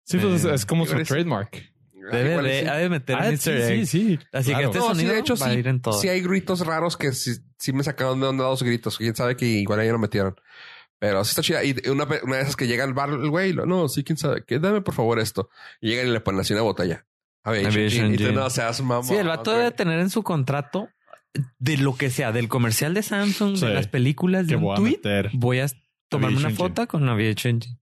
[0.03, 1.63] Sí, pues Eh, es como su igual es- trademark.
[2.11, 4.19] Debe igual y de, ha de meter Ah, sí, sí.
[4.33, 4.71] Así claro.
[4.71, 5.59] que este No, sí, de hecho, va a sí.
[5.59, 5.93] ir en todo.
[5.99, 8.97] Sí hay gritos raros que sí, sí me sacaron de onda dos gritos.
[8.97, 10.35] Quién sabe que igual ahí lo metieron.
[10.99, 11.63] Pero sí está chida.
[11.63, 14.43] Y una, una de esas que llega al bar, el güey, no, sí, quién sabe.
[14.45, 15.49] Que dame por favor esto.
[15.81, 17.05] Y llegan y le ponen así una botella.
[17.43, 18.13] Aviation Aviation Gin.
[18.13, 18.35] Y tú Gin.
[18.35, 19.03] no seas mamá.
[19.03, 20.89] Sí, el vato debe tener en su contrato
[21.57, 23.65] de lo que sea, del comercial de Samsung, Sí.
[23.65, 24.91] de las películas, Que de un voy a tweet.
[24.97, 25.29] meter.
[25.33, 25.67] Voy a
[26.09, 27.79] tomarme una foto con Aviation Engine.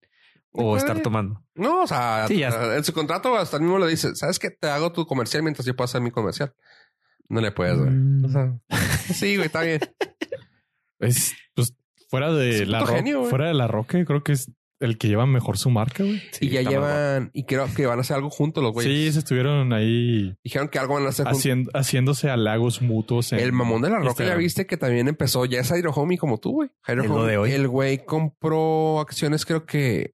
[0.51, 1.43] O estar tomando.
[1.55, 4.49] No, o sea, Sí, ya en su contrato hasta el mismo le dice, ¿sabes qué?
[4.51, 6.53] Te hago tu comercial mientras yo puedo hacer mi comercial.
[7.29, 7.89] No le puedes, güey.
[7.91, 8.25] Mm.
[8.25, 8.57] O sea,
[9.13, 9.79] sí, güey, está bien.
[10.99, 11.33] Es, pues,
[12.09, 15.07] fuera de la puto Ro- genio, fuera de la roca, creo que es el que
[15.07, 16.21] lleva mejor su marca, güey.
[16.39, 18.93] y ya llevan, y creo que van a hacer algo juntos los güeyes.
[18.93, 23.33] Sí, se estuvieron ahí Dijeron que algo van a hacer haciendo, haciéndose halagos mutuos.
[23.33, 26.19] en El mamón de la roca ya viste que también empezó, ya es Hydro Homie
[26.19, 26.69] como tú, güey.
[26.89, 27.31] Lo Homie.
[27.31, 27.51] de hoy.
[27.53, 30.13] El güey compró acciones, creo que,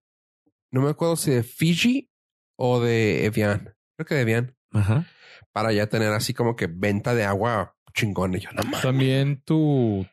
[0.72, 2.10] no me acuerdo si de Fiji
[2.58, 3.76] o de Evian.
[3.98, 4.56] Creo que de Evian.
[4.72, 5.06] Ajá.
[5.52, 8.34] Para ya tener así como que venta de agua chingón.
[8.36, 8.64] Y yo, no.
[8.82, 10.08] También tu,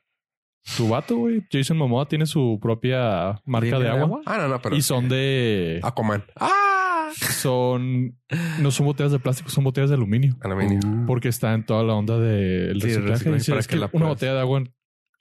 [0.77, 1.43] tu vato, güey.
[1.51, 4.03] Jason Momoa tiene su propia marca ¿Línea de de agua.
[4.05, 4.21] agua?
[4.27, 4.77] Ah, no, no, pero.
[4.77, 5.81] Y son de...
[5.83, 6.25] Aquaman.
[6.37, 7.11] ¡Ah!
[7.13, 8.17] Son...
[8.61, 10.37] No son botellas de plástico, son botellas de aluminio.
[10.43, 10.81] Aluminio.
[11.07, 13.11] Porque está en toda la onda del Sí, reciclaje.
[13.13, 14.63] reciclaje, Dice, para es que que la una botella de agua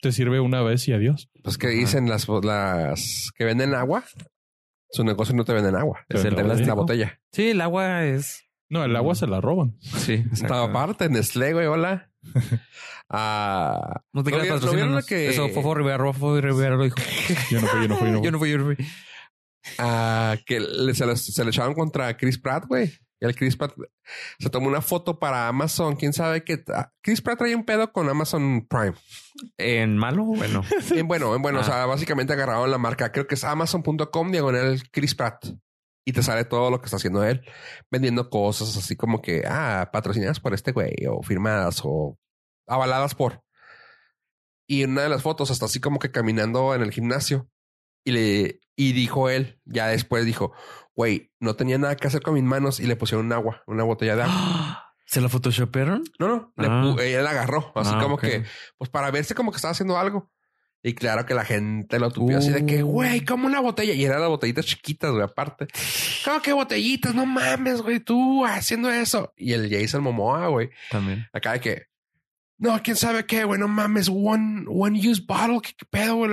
[0.00, 1.28] te sirve una vez y adiós.
[1.42, 4.04] Pues que dicen las, las que venden agua.
[4.92, 6.00] Su negocio no te venden agua.
[6.08, 7.20] Te Es el venden de la, botella.
[7.32, 8.44] Sí, el agua es.
[8.68, 9.76] No, el agua se la roban.
[9.80, 12.09] Sí, Estaba aparte, Nestlé, güey, hola.
[13.08, 16.96] Ah, No te ¿No creas, no vieron que- Eso, Fofo Rivera, Fofo Rivera lo dijo.
[17.50, 18.20] Yo no fui, yo no fui, yo no fui.
[18.24, 18.76] Yo no fui, yo no fui.
[19.78, 22.92] ah, que le- se, le, se le echaban contra Chris Pratt, güey.
[23.22, 23.74] Y el Chris Pratt
[24.38, 25.94] se tomó una foto para Amazon.
[25.96, 28.94] Quién sabe que ah, Chris Pratt trae un pedo con Amazon Prime.
[29.58, 30.24] ¿En malo?
[30.24, 30.62] Bueno.
[30.90, 33.12] En bueno, en bueno, o sea, básicamente agarraron la marca.
[33.12, 35.44] Creo que es amazon.com diagonal Chris Pratt.
[36.04, 37.42] Y te sale todo lo que está haciendo él,
[37.90, 42.18] vendiendo cosas así como que, ah, patrocinadas por este güey, o firmadas, o
[42.66, 43.42] avaladas por.
[44.66, 47.48] Y en una de las fotos, hasta así como que caminando en el gimnasio.
[48.04, 50.52] Y le, y dijo él, ya después dijo,
[50.94, 53.84] güey, no tenía nada que hacer con mis manos y le pusieron un agua, una
[53.84, 54.86] botella de agua.
[55.06, 56.04] ¿Se la photoshopearon?
[56.18, 56.94] No, no, le Ah.
[57.20, 58.44] él agarró, así Ah, como que,
[58.78, 60.30] pues para verse como que estaba haciendo algo.
[60.82, 62.86] Y claro que la gente lo tupió así de que, Uh.
[62.86, 63.92] güey, como una botella.
[63.92, 65.66] Y eran las botellitas chiquitas, güey, aparte.
[66.24, 67.14] ¿Cómo que botellitas?
[67.14, 69.32] No mames, güey, tú haciendo eso.
[69.36, 71.26] Y el Jason Momoa, güey, También.
[71.34, 71.82] acá de que,
[72.56, 76.30] no, quién sabe qué, güey, no mames, one, one use bottle, qué, qué pedo, güey.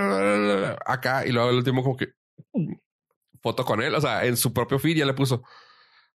[0.86, 2.07] Acá, y luego el último, como que
[3.41, 5.43] foto con él, o sea, en su propio feed ya le puso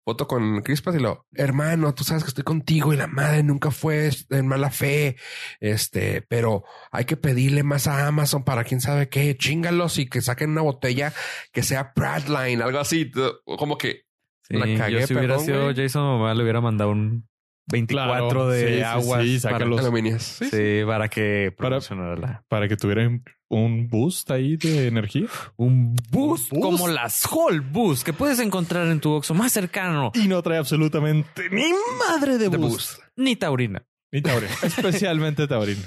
[0.04, 3.42] foto con Chris Pratt y lo, hermano, tú sabes que estoy contigo y la madre
[3.42, 5.16] nunca fue en mala fe,
[5.60, 10.22] este, pero hay que pedirle más a Amazon para quién sabe qué, chingalos y que
[10.22, 11.12] saquen una botella
[11.52, 13.10] que sea Pratline, algo así,
[13.44, 14.10] como que
[14.50, 15.74] Sí, La cagué, yo si hubiera perdón, sido.
[15.76, 17.28] Jason Momoa le hubiera mandado un
[17.70, 19.22] 24 Claro, de sí, sí, aguas.
[19.24, 19.80] sí, para, sácalos.
[19.80, 20.22] Aluminios.
[20.22, 20.50] Sí, sí.
[20.50, 25.26] sí, para que Para- que tuvieran un boost ahí de energía.
[25.56, 26.62] Un boost, ¿Un boost?
[26.78, 30.12] como las Hall Boost que puedes encontrar en tu Oxxo más cercano.
[30.14, 31.70] Y no trae absolutamente ni
[32.08, 32.70] madre de De boost.
[32.98, 33.00] boost.
[33.16, 33.82] Ni taurina.
[34.12, 34.52] Ni taurina.
[34.62, 35.82] Especialmente taurina.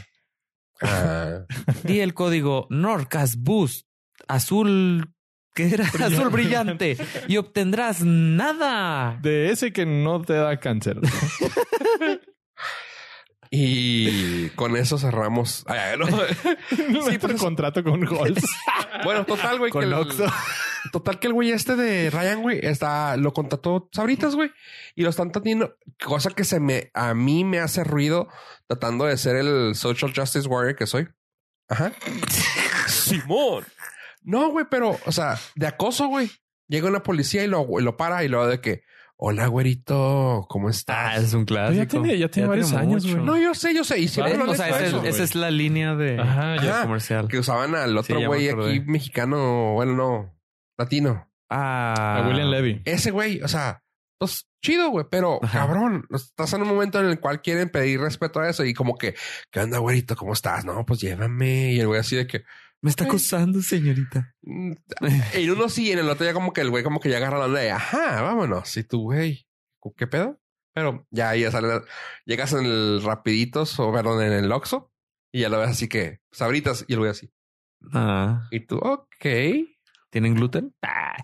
[0.81, 1.45] Ah,
[1.83, 3.87] Di el código Norcas Boost
[4.27, 5.12] azul,
[5.53, 9.17] que era azul brillante y obtendrás nada.
[9.21, 10.97] De ese que no te da cáncer.
[13.51, 15.63] y con eso cerramos.
[15.67, 15.97] Ay, ay,
[16.89, 17.03] no.
[17.09, 18.43] sí, pues- contrato con Halls.
[19.03, 19.71] Bueno, total, güey.
[19.71, 20.25] Con que el- Oxxo.
[20.91, 24.51] Total que el güey este de Ryan, güey, está, lo contrató Sabritas, güey.
[24.95, 28.27] Y lo están teniendo, cosa que se me, a mí me hace ruido
[28.67, 31.07] tratando de ser el social justice warrior que soy.
[31.69, 31.91] Ajá.
[32.87, 33.63] Simón.
[34.23, 36.29] No, güey, pero, o sea, de acoso, güey.
[36.67, 38.83] Llega una policía y lo, y lo para y luego de que,
[39.17, 41.23] hola, güerito, ¿cómo Ah, estás?
[41.23, 41.83] es un clásico.
[41.83, 43.23] Ya tiene- ya tiene varios años, güey.
[43.23, 43.99] no, yo sé, yo sé.
[43.99, 47.27] Y siempre lo han o sea, eso, esa es la línea de, Ajá, comercial.
[47.27, 50.35] que usaban al otro güey aquí mexicano, bueno, no,
[50.77, 51.29] latino.
[51.49, 52.81] Ah, A William Levy.
[52.85, 53.83] ese güey, o sea,
[54.17, 55.59] pues chido, güey, pero Ajá.
[55.59, 58.97] cabrón, estás en un momento en el cual quieren pedir respeto a eso y como
[58.97, 59.13] que,
[59.51, 60.15] ¿qué onda, güerito?
[60.15, 60.63] ¿Cómo estás?
[60.65, 61.73] No, pues llévame.
[61.73, 62.43] Y el güey así de que,
[62.83, 64.35] Me está acosando, señorita.
[64.41, 64.73] mm,
[65.33, 67.39] en uno sí, en el otro ya como que el güey como que ya agarra
[67.39, 68.75] la onda de, ajá, vámonos.
[68.77, 69.47] Y tú, güey,
[69.97, 70.39] ¿qué pedo?
[70.75, 71.81] Pero ya, ya sale,
[72.25, 74.91] llegas en el rapiditos o perdón, en el Oxxo
[75.31, 77.31] y ya lo ves así que, sabritas y el güey así.
[77.93, 79.25] Ah, Y tú, ok.
[80.09, 80.75] ¿tienen gluten?
[80.81, 81.15] Ah,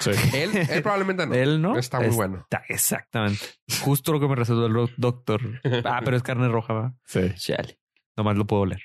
[0.00, 0.10] Sí.
[0.34, 1.34] Él, él probablemente no.
[1.34, 1.78] Él no.
[1.78, 2.46] Está muy bueno.
[2.68, 3.40] exactamente.
[3.82, 5.40] Justo lo que me recetó el doc- doctor.
[5.84, 6.94] Ah, pero es carne roja, ¿va?
[7.04, 7.32] Sí.
[7.36, 7.78] Chale.
[8.16, 8.82] Nomás lo puedo oler.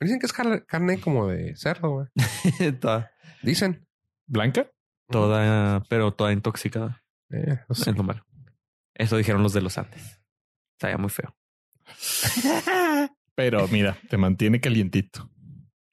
[0.00, 2.06] Dicen que es carne, carne como de cerdo, güey.
[2.80, 3.86] toda, Dicen.
[4.26, 4.70] ¿Blanca?
[5.08, 7.02] toda, pero toda intoxicada.
[7.30, 7.58] Eh.
[7.68, 8.24] Es lo malo.
[8.94, 10.20] Eso dijeron los de los Andes.
[10.80, 11.36] Sabía muy feo.
[13.34, 15.30] Pero mira, te mantiene calientito.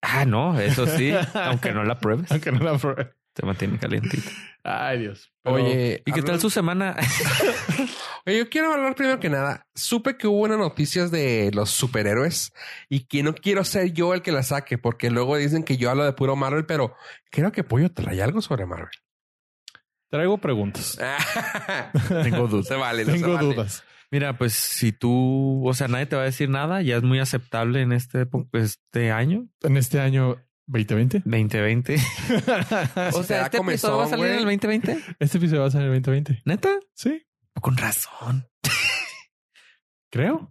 [0.02, 1.12] Ah, no, eso sí.
[1.34, 3.14] aunque no la pruebes, Aunque no la pruebe.
[3.34, 4.30] Te mantiene calientito.
[4.64, 5.32] Ay, Dios.
[5.42, 6.96] Pero- Oye, ¿Y qué tal su semana?
[8.26, 9.68] Oye, yo quiero hablar primero que nada.
[9.76, 12.54] Supe que hubo unas noticias de los superhéroes
[12.90, 15.90] y que no quiero ser yo el que la saque porque luego dicen que yo
[15.90, 16.96] hablo de puro Marvel, pero
[17.30, 18.88] creo que Pollo trae algo sobre Marvel.
[20.10, 20.98] Traigo preguntas.
[22.24, 22.68] Tengo dudas.
[22.68, 23.56] Se vale, no se Tengo vale.
[23.56, 23.84] dudas.
[24.12, 27.18] Mira, pues si tú, o sea, nadie te va a decir nada, ya es muy
[27.20, 31.20] aceptable en este, po- este año, En este año 2020.
[31.26, 31.96] 2020.
[33.14, 34.58] o sea, da este episodio va a salir en el güey.
[34.58, 35.16] 2020.
[35.20, 36.42] Este episodio va a ser en el 2020.
[36.46, 36.70] ¿Neta?
[36.94, 37.22] Sí,
[37.62, 38.48] Con razón.
[40.10, 40.50] creo.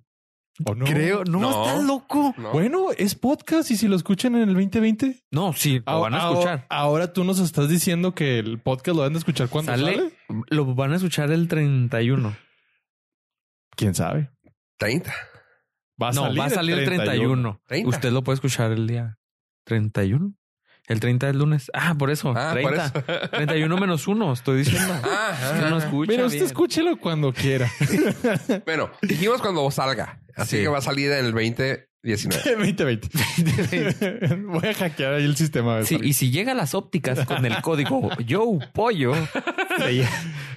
[0.67, 0.85] ¿O no?
[0.85, 1.67] Creo, no, No.
[1.67, 2.35] está loco.
[2.37, 2.53] No.
[2.53, 5.25] Bueno, es podcast y si lo escuchan en el 2020.
[5.31, 6.67] No, sí, lo van a Ahora- escuchar.
[6.69, 10.13] Ahora tú nos estás diciendo que el podcast lo van a escuchar cuando Sale, sale.
[10.51, 12.37] lo van a escuchar el 31.
[13.75, 14.31] ¿Quién sabe?
[14.79, 15.13] 30.
[16.01, 17.63] Va a no, salir va a salir el 31.
[17.67, 17.89] 30.
[17.89, 19.19] Usted lo puede escuchar el día
[19.65, 20.35] 31.
[20.89, 21.71] El 30 es lunes.
[21.75, 22.35] Ah, por eso.
[22.37, 22.87] Ah, por 30.
[22.87, 23.31] eso.
[23.31, 24.95] 31 menos 1, estoy diciendo.
[25.05, 26.47] Ah, Es que no escucha Mira, usted bien.
[26.47, 27.71] escúchelo cuando quiera.
[28.67, 30.21] Bueno, dijimos cuando salga.
[30.37, 30.63] Así Sí.
[30.63, 32.51] que va a salir en el 2019.
[32.51, 34.37] El 2020.
[34.47, 35.83] Voy a hackear ahí el sistema.
[35.85, 39.25] Sí, y si llega a las ópticas con el código Yo Pollo, se,
[39.79, 40.07] se ve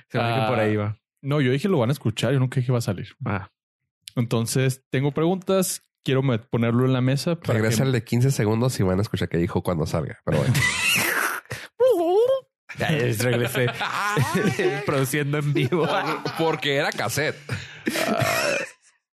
[0.09, 0.97] que por ahí va.
[1.21, 2.33] No, yo dije lo van a escuchar.
[2.33, 3.09] Yo nunca dije va a salir.
[3.25, 3.49] Ah,
[4.15, 5.81] Entonces, tengo preguntas.
[6.05, 7.35] Quiero ponerlo en la mesa.
[7.35, 10.19] Para Regresa que- el de 15 segundos y van a escuchar que dijo cuando salga.
[10.23, 10.53] Pero bueno.
[12.77, 13.67] ya es, regresé
[14.85, 15.87] produciendo en vivo.
[16.37, 17.35] Porque era cassette.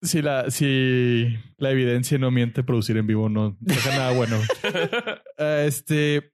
[0.01, 1.27] si, la, si
[1.57, 4.37] la evidencia no miente, producir en vivo no deja nada bueno.
[5.37, 6.33] Eh, este...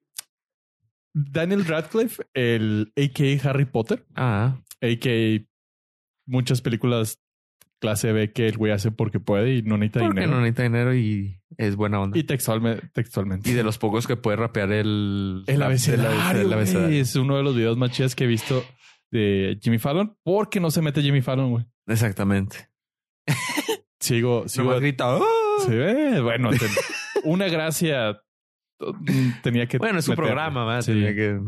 [1.14, 3.50] Daniel Radcliffe, el a.k.a.
[3.50, 5.48] Harry Potter, Ah, a.k.a.
[6.28, 7.20] muchas películas
[7.80, 10.32] clase B que el güey hace porque puede y no necesita porque dinero.
[10.36, 12.18] no necesita dinero y es buena onda.
[12.18, 13.50] Y textualmente, textualmente.
[13.50, 15.44] Y de los pocos que puede rapear el...
[15.48, 17.00] el abecedario, el abecedario.
[17.02, 18.64] es uno de los videos más chidos que he visto
[19.12, 21.66] de Jimmy Fallon porque no se mete Jimmy Fallon, güey.
[21.88, 22.70] Exactamente.
[24.00, 24.66] Sigo, sigo.
[24.66, 25.22] Nomás grita, "Ah".
[25.66, 26.70] Sí, eh, bueno, ten-
[27.26, 28.22] una gracia
[29.42, 29.78] tenía que.
[29.80, 30.28] Bueno, es meterle.
[30.28, 30.82] programa, ¿verdad?
[30.82, 30.92] Sí.
[30.94, 31.40] Tenía que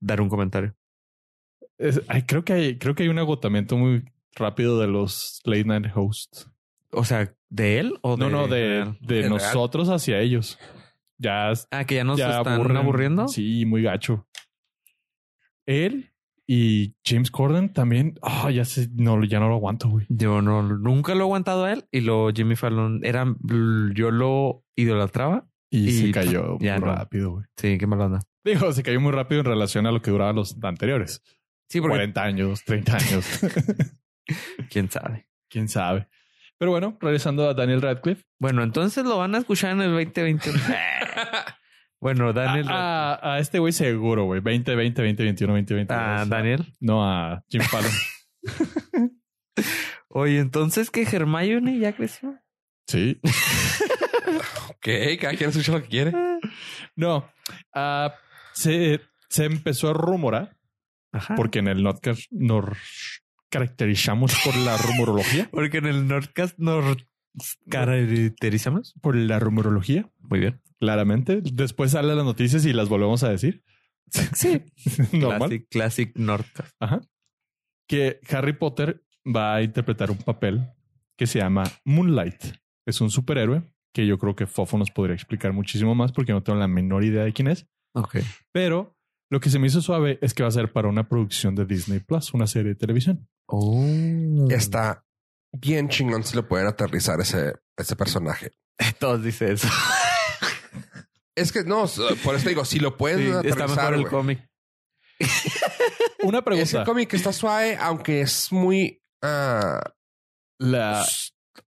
[0.00, 0.74] dar un comentario.
[1.78, 4.04] Es- ay, creo que hay, creo que hay un agotamiento muy
[4.36, 6.50] rápido de los late night hosts.
[6.90, 8.30] O sea, ¿de él o No, de...
[8.32, 10.58] no, de, de ¿En nosotros hacia ellos.
[11.18, 12.76] Ya, Ah, que ya nos ya están aburren.
[12.76, 13.28] aburriendo.
[13.28, 14.26] Sí, muy gacho.
[15.66, 16.10] Él
[16.46, 18.18] y James Corden también.
[18.22, 20.06] Ah, ya sé, no, ya no lo aguanto, güey.
[20.08, 23.24] Yo no, nunca lo he aguantado a él y lo Jimmy Fallon era,
[23.94, 25.46] yo lo idolatraba.
[25.70, 26.94] Y, Y, se cayó ya muy no.
[26.94, 27.46] rápido, güey.
[27.56, 28.20] Sí, qué mala onda.
[28.44, 31.22] Digo, se cayó muy rápido en relación a lo que duraban los anteriores.
[31.68, 33.26] Sí, porque 40 años, 30 años.
[34.70, 35.26] quién sabe.
[35.48, 36.08] quién sabe.
[36.58, 38.24] Pero bueno, regresando a Daniel Radcliffe.
[38.38, 40.58] Bueno, entonces lo van a escuchar en el 2021.
[42.00, 42.66] bueno, Daniel.
[42.68, 44.40] A, a- a este güey seguro, güey.
[44.40, 46.00] 2020, 2021, 2022.
[46.00, 46.64] Ah, Daniel.
[46.80, 47.92] No a Jim Fallon.
[50.08, 52.38] Oye, entonces que Hermione ya creció.
[52.86, 53.20] sí.
[54.68, 54.88] Ok,
[55.20, 56.12] cada quien escucha lo que quiere.
[56.94, 57.28] No.
[57.74, 58.14] Ah,
[58.52, 60.56] se, se empezó a rumorar,
[61.12, 61.34] Ajá.
[61.34, 62.64] porque en el Notcast nos
[63.54, 65.48] caracterizamos por la rumorología.
[65.52, 66.96] Porque en el Nordcast nos
[67.70, 68.94] caracterizamos.
[69.00, 70.60] Por la rumorología, Muy bien.
[70.80, 71.40] claramente.
[71.40, 73.62] Después salen las noticias y las volvemos a decir.
[74.10, 74.60] Sí.
[75.12, 75.38] Normal.
[75.38, 76.74] Classic, classic Nordcast.
[76.80, 77.00] Ajá.
[77.86, 80.66] Que Harry Potter va a interpretar un papel
[81.16, 82.56] que se llama Moonlight.
[82.86, 83.62] Es un superhéroe
[83.92, 87.04] que yo creo que Fofo nos podría explicar muchísimo más porque no tengo la menor
[87.04, 87.68] idea de quién es.
[87.94, 88.16] Ok.
[88.50, 88.98] Pero
[89.30, 91.66] lo que se me hizo suave es que va a ser para una producción de
[91.66, 93.28] Disney Plus, una serie de televisión.
[93.46, 94.48] Oh.
[94.50, 95.04] Está
[95.52, 98.52] bien chingón si lo pueden aterrizar ese, ese personaje.
[98.98, 99.68] Todos dicen eso.
[101.36, 101.86] Es que no,
[102.22, 103.68] por eso digo, si lo pueden Sí, está aterrizar.
[103.68, 104.48] mejor el cómic.
[106.22, 106.84] Una Es el pregunta.
[106.84, 109.80] cómic está suave, aunque es muy ah,
[110.58, 111.30] La s-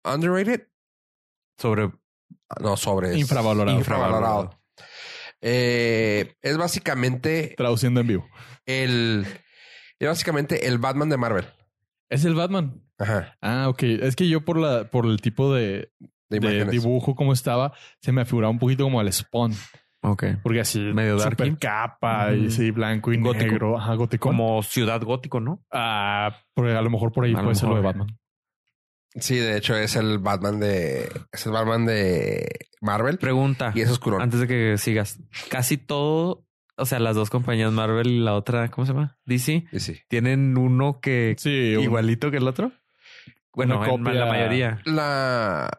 [0.04, 0.68] underrated.
[1.60, 1.92] Sobre
[2.62, 3.18] No, sobre.
[3.18, 3.78] Infravalorado.
[3.78, 4.62] Infravalorado.
[5.42, 8.30] Eh, es básicamente traduciendo en vivo.
[8.66, 9.26] el.
[10.00, 11.48] Es básicamente el Batman de Marvel.
[12.10, 12.82] Es el Batman.
[12.98, 13.38] Ajá.
[13.42, 13.84] Ah, ok.
[13.84, 16.72] Es que yo por la por el tipo de, De de imágenes.
[16.72, 19.54] dibujo como estaba, se me figuraba un poquito como al Spawn.
[20.04, 20.24] Ok.
[20.44, 22.52] Porque así Medio super capa y Ujú.
[22.52, 23.46] sí, blanco y Gótico.
[23.46, 23.78] negro.
[23.78, 24.30] Ajá, gótico.
[24.30, 25.64] Como ciudad gótico, ¿no?
[25.72, 27.82] Ah, porque a lo mejor por ahí A lo puede ser lo de.
[27.82, 28.18] Batman.
[29.16, 31.10] Sí, de hecho es el Batman de.
[31.32, 32.48] Es el Batman de
[32.82, 33.18] Marvel.
[33.18, 33.72] Pregunta.
[33.76, 34.20] Y es oscuro.
[34.22, 35.20] Antes de que sigas.
[35.50, 36.46] Casi todo,
[36.78, 39.18] o sea, las dos compañías Marvel y la otra, ¿cómo se llama?
[39.26, 40.00] DC, Sí, sí.
[40.08, 42.72] tienen uno que Sí, un, igualito que el otro.
[43.54, 44.82] Bueno, en la mayoría.
[44.86, 45.70] La.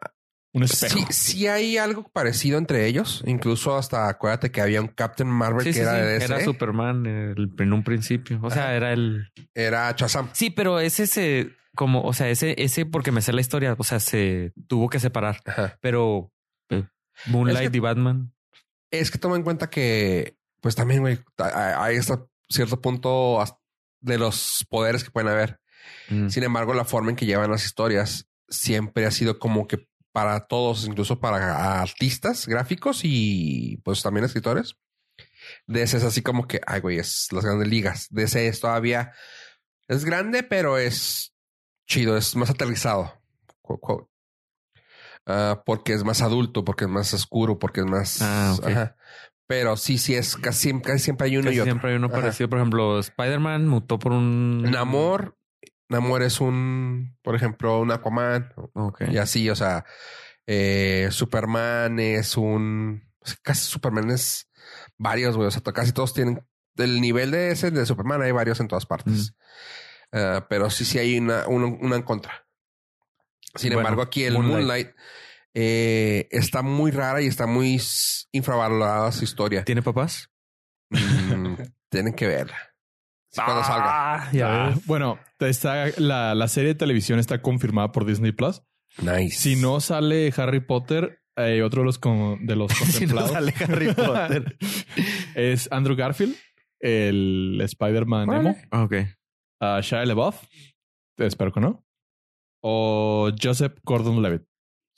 [0.51, 0.97] un espejo.
[0.99, 3.23] Sí, sí hay algo parecido entre ellos.
[3.25, 5.97] Incluso hasta acuérdate que había un Captain Marvel Sí, que sí, era sí.
[5.99, 6.25] de DC.
[6.25, 8.39] Era Superman el- en un principio.
[8.41, 8.75] O sea, Ajá.
[8.75, 9.31] era el.
[9.53, 10.29] Era Shazam.
[10.33, 13.83] Sí, pero ese se como, o sea, ese, ese porque me sé la historia, o
[13.85, 15.39] sea, se tuvo que separar.
[15.45, 15.77] Ajá.
[15.79, 16.33] Pero
[16.69, 16.83] eh,
[17.27, 18.33] Moonlight Es que- y Batman.
[18.91, 23.43] Es que toma en cuenta que, pues también, güey, hay hasta cierto punto
[24.01, 25.59] de los poderes que pueden haber.
[26.09, 29.87] mm, Sin embargo, la forma en que llevan las historias siempre ha sido como que
[30.11, 34.75] para todos, incluso para artistas gráficos y pues también escritores.
[35.67, 38.07] DC es así como que, ay, güey, es las grandes ligas.
[38.09, 39.13] DC es todavía,
[39.87, 41.33] es grande, pero es
[41.87, 43.21] chido, es más aterrizado.
[43.61, 44.09] Quote, quote.
[45.25, 48.21] Ah, porque es más adulto, porque es más oscuro, porque es más...
[48.21, 48.67] Ah, ok.
[48.67, 48.95] ajá.
[49.49, 51.71] Pero sí, sí, es casi, casi siempre hay uno Casi y otro.
[51.71, 52.17] siempre hay uno Ajá.
[52.17, 52.47] parecido.
[52.49, 55.39] Por ejemplo, Spider-Man mutó por un Namor,
[55.89, 59.01] Namor es un, por ejemplo, un Aquaman Ok.
[59.09, 59.85] y así, o sea,
[60.45, 63.01] eh, Superman es un,
[63.41, 64.51] casi Superman es
[64.99, 68.59] varios, güey, o sea, casi todos tienen del nivel de ese de Superman, hay varios
[68.59, 69.33] en todas partes,
[70.11, 72.45] Ah, pero sí, sí hay una, una, una en contra.
[73.55, 74.53] Sin Bueno, embargo, aquí el Moonlight.
[74.57, 74.89] Moonlight,
[75.55, 77.81] eh, está muy rara y está muy
[78.31, 79.63] infravalorada su historia.
[79.63, 80.29] ¿Tiene papás?
[80.89, 81.55] Mm,
[81.89, 82.57] tienen que verla.
[83.31, 83.85] Sí, cuando salga.
[84.15, 84.85] Ah, ya Ah, ves.
[84.87, 88.63] bueno, está la, la serie de televisión está confirmada por Disney Plus.
[89.01, 89.37] Nice.
[89.37, 93.31] Si no sale Harry Potter, eh, otro de los, con- de los Si no contemplados
[93.31, 94.57] sale Harry Potter.
[95.35, 96.35] es Andrew Garfield,
[96.79, 98.49] el Spider-Man Órale.
[98.71, 98.93] Emo, ok.
[99.61, 100.43] a Shia LaBeouf,
[101.17, 101.85] espero que no,
[102.63, 104.43] o Joseph Gordon-Levitt.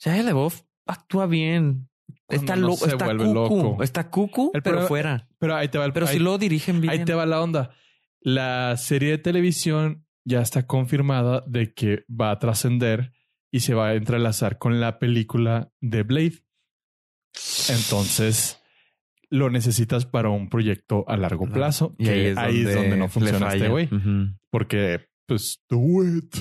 [0.04, 1.88] Shia LaBeouf actúa bien.
[2.26, 3.34] Cuando Está no loco, se está vuelve cucu.
[3.34, 3.82] loco.
[3.82, 5.28] Está cucu, El pero problema- fuera.
[5.38, 6.92] Pero ahí te va el Pero ahí, si lo dirigen bien.
[6.92, 7.70] ahí te va la onda.
[8.20, 13.12] La serie de televisión ya está confirmada de que va a trascender
[13.50, 16.38] y se va a entrelazar con la película de Blade.
[17.68, 18.60] Entonces
[19.30, 21.94] lo necesitas para un proyecto a largo plazo.
[21.98, 23.88] Y ahí que es, donde no funciona este güey.
[24.50, 26.34] Porque, pues, do it.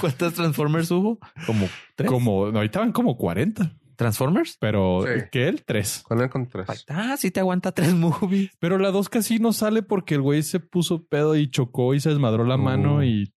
[0.00, 1.18] ¿Cuántos Transformers hubo?
[1.46, 2.10] Como tres.
[2.10, 4.56] Como, no, ahorita van como 40, ¿Transformers?
[4.58, 5.24] pero Sí.
[5.30, 6.02] que él tres.
[6.06, 6.84] Con él con tres.
[6.88, 8.50] Ah, sí te aguanta tres movies.
[8.58, 12.00] Pero la dos casi no sale porque el güey se puso pedo y chocó y
[12.00, 12.58] se desmadró la Oh.
[12.58, 13.32] mano y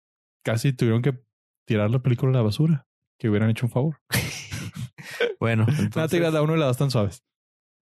[0.44, 1.18] casi tuvieron que
[1.66, 2.86] tirar la película a la basura.
[3.18, 4.00] Que hubieran hecho un favor.
[5.40, 7.22] Bueno, entonces, la uno y la dos están suaves.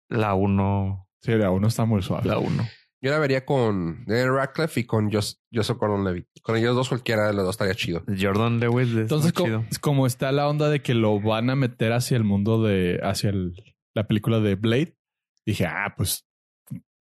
[0.09, 1.07] la uno.
[1.21, 2.27] Sí, la uno está muy suave.
[2.27, 2.63] La uno.
[3.03, 6.27] Yo la vería con Daniel Radcliffe y con Jos- Joseph Gordon-Levitt.
[6.41, 8.01] Con ellos dos cualquiera de los dos estaría chido.
[8.19, 8.89] Jordan Lewis.
[8.91, 9.65] es Entonces, co- chido.
[9.81, 13.29] como está la onda de que lo van a meter hacia el mundo de, hacia
[13.31, 13.53] el-
[13.93, 14.95] la película de Blade,
[15.45, 16.25] dije, ah, pues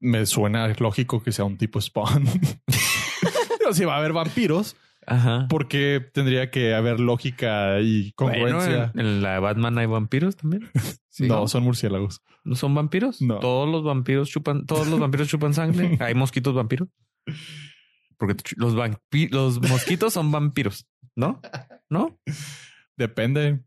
[0.01, 2.25] me suena lógico que sea un tipo Spawn.
[3.59, 4.75] Pero si va a haber vampiros,
[5.05, 5.47] Ajá.
[5.49, 8.91] ¿Por qué tendría que haber lógica y Bueno, congruencia?
[8.95, 10.69] en, en la Batman hay vampiros también.
[11.09, 11.27] Sí.
[11.27, 12.21] no, son murciélagos.
[12.45, 13.21] ¿No son vampiros?
[13.21, 13.39] No.
[13.39, 15.97] Todos los vampiros chupan, todos los vampiros chupan sangre.
[16.01, 16.89] Hay mosquitos vampiros.
[18.17, 20.85] Porque los, vampi- los mosquitos son vampiros,
[21.15, 21.41] ¿no?
[21.89, 22.19] ¿No?
[22.97, 23.61] Depende.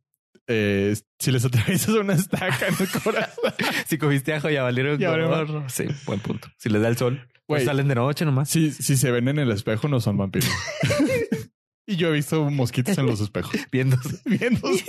[0.47, 3.53] Eh, si les atraviesas una estaca en el corazón.
[3.89, 4.99] Si cogiste ajo ya valieron.
[4.99, 5.47] Ya valieron.
[5.47, 5.69] gorro.
[5.69, 6.49] Sí, buen punto.
[6.59, 8.49] Si les da el sol, pues salen de noche nomás.
[8.51, 10.51] Si, si se ven en el espejo, no son vampiros.
[11.87, 13.55] y yo he visto mosquitos en los espejos.
[13.73, 14.21] Viéndose.
[14.25, 14.85] Viéndose.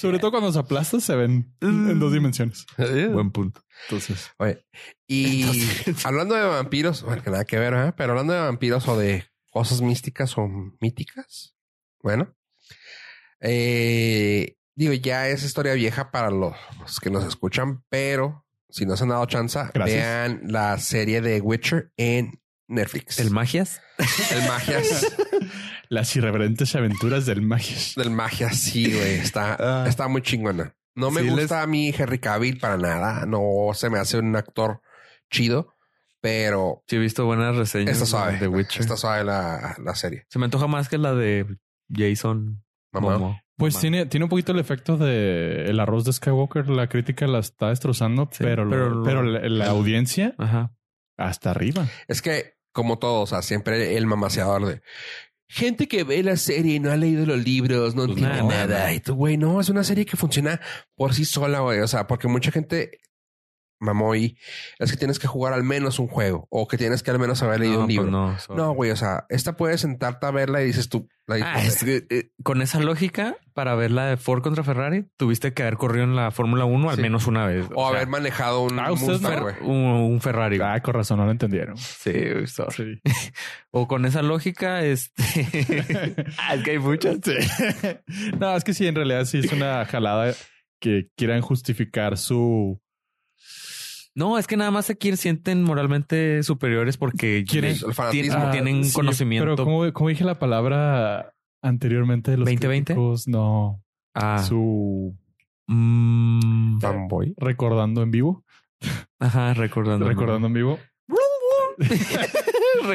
[0.00, 2.64] Sobre todo cuando se aplastan, se ven en dos dimensiones.
[3.12, 3.62] Buen punto.
[3.84, 4.64] Entonces, Oye,
[5.06, 5.44] y
[6.04, 7.92] hablando de vampiros, bueno, que nada que ver, ¿eh?
[7.94, 10.48] pero hablando de vampiros o de cosas místicas o
[10.80, 11.54] míticas,
[12.02, 12.34] bueno,
[13.40, 18.96] eh, digo, ya es historia vieja para los, los que nos escuchan, pero si no
[18.96, 19.98] se han dado chance, Gracias.
[19.98, 23.18] vean la serie de Witcher en Netflix.
[23.18, 23.82] ¿El magias?
[24.30, 25.06] El Magias.
[25.90, 27.92] las irreverentes aventuras del Magias.
[27.96, 29.16] del Magias, sí, güey.
[29.16, 29.84] Está, Ah.
[29.86, 30.74] está muy chingona.
[30.94, 33.26] No me Sí, gusta les- a mí Henry Cavill para nada.
[33.26, 34.80] No se me hace un actor
[35.30, 35.74] chido,
[36.20, 38.38] pero Sí, he visto buenas reseñas está suave.
[38.38, 38.80] de Witcher.
[38.82, 40.24] Está suave la, la serie.
[40.28, 41.46] Se me antoja más que la de
[41.92, 42.62] Jason
[42.92, 43.42] Mamá.
[43.56, 43.80] Pues Mamá.
[43.82, 46.68] tiene, tiene un poquito el efecto de el arroz de Skywalker.
[46.70, 50.72] La crítica la está destrozando, Sí, pero, lo- pero pero, la, la audiencia Ajá.
[51.18, 51.86] hasta arriba.
[52.08, 54.82] Es que, como todo, o sea, siempre el mamaseador de
[55.50, 58.94] gente que ve la serie y no ha leído los libros, no Pues entiende nada.
[58.94, 60.60] Y tú, güey, no, es una serie que funciona
[60.94, 61.80] por sí sola, güey.
[61.80, 63.00] O sea, porque mucha gente
[63.80, 64.36] mamó y
[64.78, 67.42] es que tienes que jugar al menos un juego o que tienes que al menos
[67.42, 68.10] haber leído No, un pues libro.
[68.10, 68.36] no.
[68.56, 71.82] No, güey, o sea, esta puedes sentarte a verla y dices tú, la Ah, es
[71.84, 75.76] que eh, con esa lógica, para ver la de Ford contra Ferrari, tuviste que haber
[75.76, 77.02] corrido en la Fórmula 1 al Sí.
[77.02, 77.66] menos una vez.
[77.74, 79.54] o sea, haber manejado un Ah, ustedes Mustang, no- güey.
[79.62, 80.58] un, un Ferrari.
[80.62, 81.76] Ah, con razón, no lo entendieron.
[81.76, 82.12] Sí,
[82.46, 83.00] sorry.
[83.04, 83.10] Sí.
[83.72, 85.22] O con esa lógica, este.
[86.38, 87.18] ah, es que hay muchas.
[87.22, 87.34] Sí.
[88.38, 90.34] No, es que sí, en realidad sí es una jalada
[90.80, 92.80] que quieran justificar su
[94.14, 98.34] No, es que nada más se quieren, sienten moralmente superiores porque Quieren- El fanatismo.
[98.36, 99.44] tienen, tienen Ah, sí, conocimiento.
[99.56, 101.32] Pero como, como dije la palabra
[101.62, 102.94] anteriormente de los 2020?
[102.94, 103.82] críticos, no
[104.14, 105.16] Ah, su
[105.68, 107.34] mm, Fanboy.
[107.36, 108.44] recordando en vivo,
[109.20, 110.08] ajá, recordando.
[110.08, 110.78] recordando en vivo.
[112.82, 112.88] No,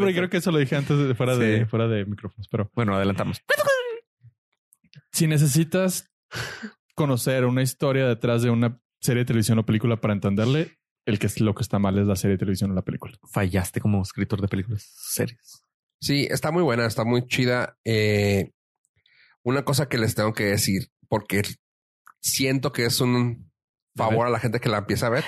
[0.12, 3.40] creo que eso lo dije antes de fuera de fuera de micrófonos, pero Bueno, adelantamos.
[5.12, 6.10] si necesitas
[6.94, 11.26] conocer una historia detrás de una serie de televisión o película para entenderle, el que
[11.26, 13.16] es lo que está mal es la serie de televisión o la película.
[13.32, 15.62] Fallaste como escritor de películas series.
[16.00, 17.78] Sí, está muy buena, está muy chida.
[17.84, 18.50] Eh,
[19.42, 21.42] una cosa que les tengo que decir, porque
[22.20, 23.50] siento que es un
[23.94, 25.24] favor a la gente que la empieza a ver,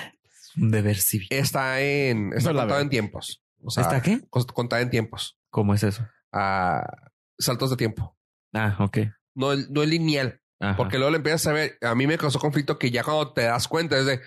[0.57, 1.27] Un deber civil.
[1.31, 3.41] está en está No contado en tiempos.
[3.61, 4.21] O sea, ¿Está qué?
[4.29, 5.37] contada en tiempos.
[5.49, 6.05] ¿Cómo es eso?
[6.31, 6.83] a
[7.39, 8.15] saltos de tiempo.
[8.53, 8.97] Ah, ok.
[9.33, 10.39] No, no es lineal.
[10.59, 10.75] Ajá.
[10.77, 11.77] Porque luego le empiezas a ver.
[11.81, 14.21] A mí me causó conflicto que ya cuando te das cuenta es de.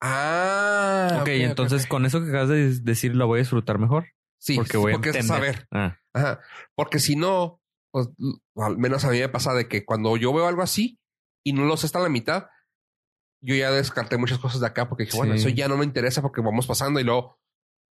[0.00, 1.18] Ah.
[1.20, 4.06] ok, entonces con eso que acabas de decir lo voy a disfrutar mejor.
[4.38, 5.26] Sí, porque voy a porque entender.
[5.28, 5.68] saber.
[5.72, 6.40] Ah, Ajá.
[6.76, 7.60] Porque si no,
[7.90, 8.08] pues,
[8.56, 10.98] al menos a mí me pasa de que cuando yo veo algo así
[11.44, 12.46] y no lo sé hasta la mitad,
[13.40, 16.22] yo ya descarté muchas cosas de acá porque dije, bueno, eso ya no me interesa
[16.22, 17.38] porque vamos pasando y luego,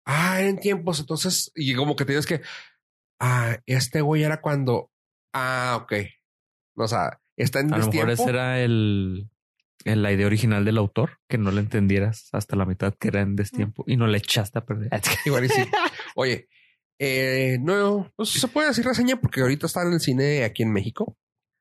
[0.07, 2.43] ah, en tiempos, entonces, y como que tienes que,
[3.21, 4.91] ah, este güey era cuando,
[5.35, 5.93] ah, ok.
[6.77, 9.29] O sea, está en a lo mejor esa era el,
[9.85, 13.21] el- la idea original del autor, que no le entendieras hasta la mitad que era
[13.21, 14.91] en destiempo y no le echaste a perder.
[15.25, 15.63] Igual y sí.
[16.17, 16.49] Oye,
[16.99, 20.73] eh, no, no se puede decir reseña porque ahorita está en el cine aquí en
[20.73, 21.17] México.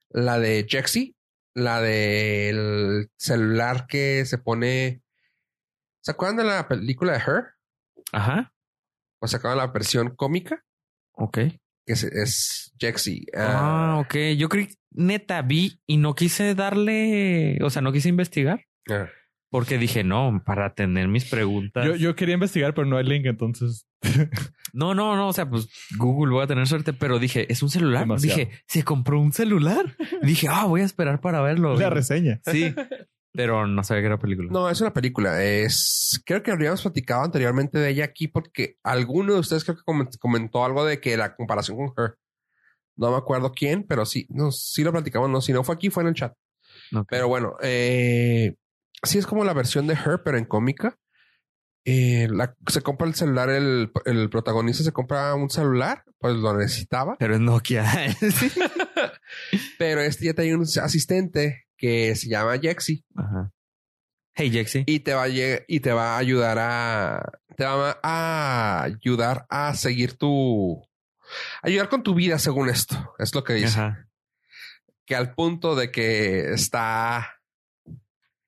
[0.10, 1.16] La de Jexy,
[1.54, 5.02] la del celular que se pone.
[6.02, 7.46] ¿Se acuerdan de la película de Her?
[8.12, 8.54] Ajá.
[9.22, 10.64] ¿O de la versión cómica?
[11.14, 11.40] Ok.
[11.90, 13.26] Que es, es Jexy.
[13.36, 14.16] Ah, ok.
[14.38, 19.08] Yo creí, neta, vi y no quise darle, o sea, no quise investigar ah.
[19.50, 21.84] porque dije, no, para tener mis preguntas.
[21.88, 23.88] Yo, yo quería investigar, pero no hay link, entonces
[24.74, 25.30] No, no, no.
[25.30, 25.68] O sea, pues
[25.98, 28.02] Google voy a tener suerte, pero dije, es un celular.
[28.02, 28.38] Demasiado.
[28.38, 29.96] Dije, se compró un celular.
[30.22, 31.76] dije, ah, voy a esperar para verlo.
[31.76, 32.40] la reseña.
[32.46, 32.76] Sí,
[33.34, 34.50] pero no sabía que era película.
[34.52, 35.44] No, es una película.
[35.44, 39.84] Es creo que habríamos platicado anteriormente de ella aquí porque alguno de ustedes creo que
[39.84, 42.16] coment- comentó algo de que la comparación con Her.
[42.96, 45.30] No me acuerdo quién, pero sí, no, sí lo platicamos.
[45.30, 46.34] No, si no fue aquí, fue en el chat.
[47.08, 48.56] Pero bueno, eh,
[49.04, 50.98] sí es como la versión de Her, pero en cómica.
[51.86, 56.56] Eh, la- se compra el celular, el, el protagonista se compra un celular, pues lo
[56.58, 57.16] necesitaba.
[57.18, 57.86] Pero es Nokia.
[59.78, 63.04] Pero este ya tenía un asistente que se llama Jexy.
[63.16, 63.52] Ajá.
[64.36, 64.84] Hey, Jexy.
[64.86, 69.74] y te va a y te va a ayudar a te va a ayudar a
[69.74, 70.82] seguir tu
[71.62, 74.08] ayudar con tu vida según esto es lo que dice Ajá.
[75.06, 77.28] que al punto de que está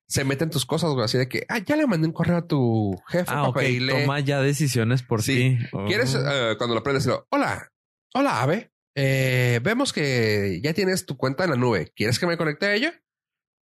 [0.08, 2.38] se mete en tus cosas güey así de que ah ya le mandé un correo
[2.38, 3.56] a tu jefe Ah, para ok.
[3.58, 5.58] pedirle Toma ya decisiones por Sí.
[5.60, 5.68] ti.
[5.88, 6.20] quieres Oh.
[6.26, 7.70] eh, cuando lo prendes lo, hola
[8.14, 12.38] hola Ave Eh, vemos que ya tienes tu cuenta en la nube quieres que me
[12.38, 12.94] conecte a ella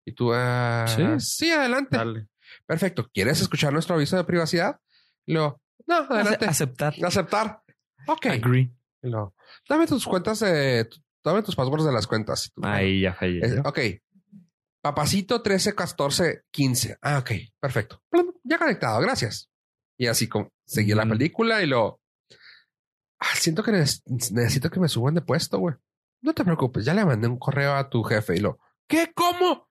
[0.08, 1.02] y tú ah, Sí.
[1.20, 2.26] sí adelante Dale.
[2.66, 3.08] Perfecto.
[3.12, 4.80] ¿Quieres escuchar nuestro aviso de privacidad?
[5.26, 6.44] Y luego, no, adelante.
[6.46, 6.94] Ace- Aceptar.
[7.04, 7.62] Aceptar.
[8.06, 8.26] Ok.
[8.26, 8.72] Agree.
[9.02, 9.34] Y luego,
[9.68, 12.50] dame tus cuentas, de, tu- dame tus passwords de las cuentas.
[12.62, 13.40] Ahí ya fallé.
[13.44, 13.78] es- ok.
[14.80, 16.96] Papacito 13, 14, 15.
[17.02, 17.30] Ah, ok.
[17.60, 18.02] Perfecto.
[18.44, 19.00] Ya conectado.
[19.00, 19.50] Gracias.
[19.98, 22.00] Y así como seguí la película y lo
[23.20, 25.74] ah, siento que neces- necesito que me suban de puesto, güey.
[26.22, 26.84] No te preocupes.
[26.84, 29.12] Ya le mandé un correo a tu jefe y lo, ¿qué?
[29.14, 29.67] ¿Cómo?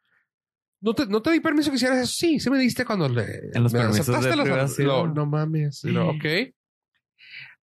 [0.81, 2.13] No te, no te di permiso que hicieras eso.
[2.13, 4.87] Sí, sí me diste cuando le En los me permisos aceptaste de los- privacidad.
[4.87, 5.83] lo- no mames.
[5.85, 6.25] Lo, ok.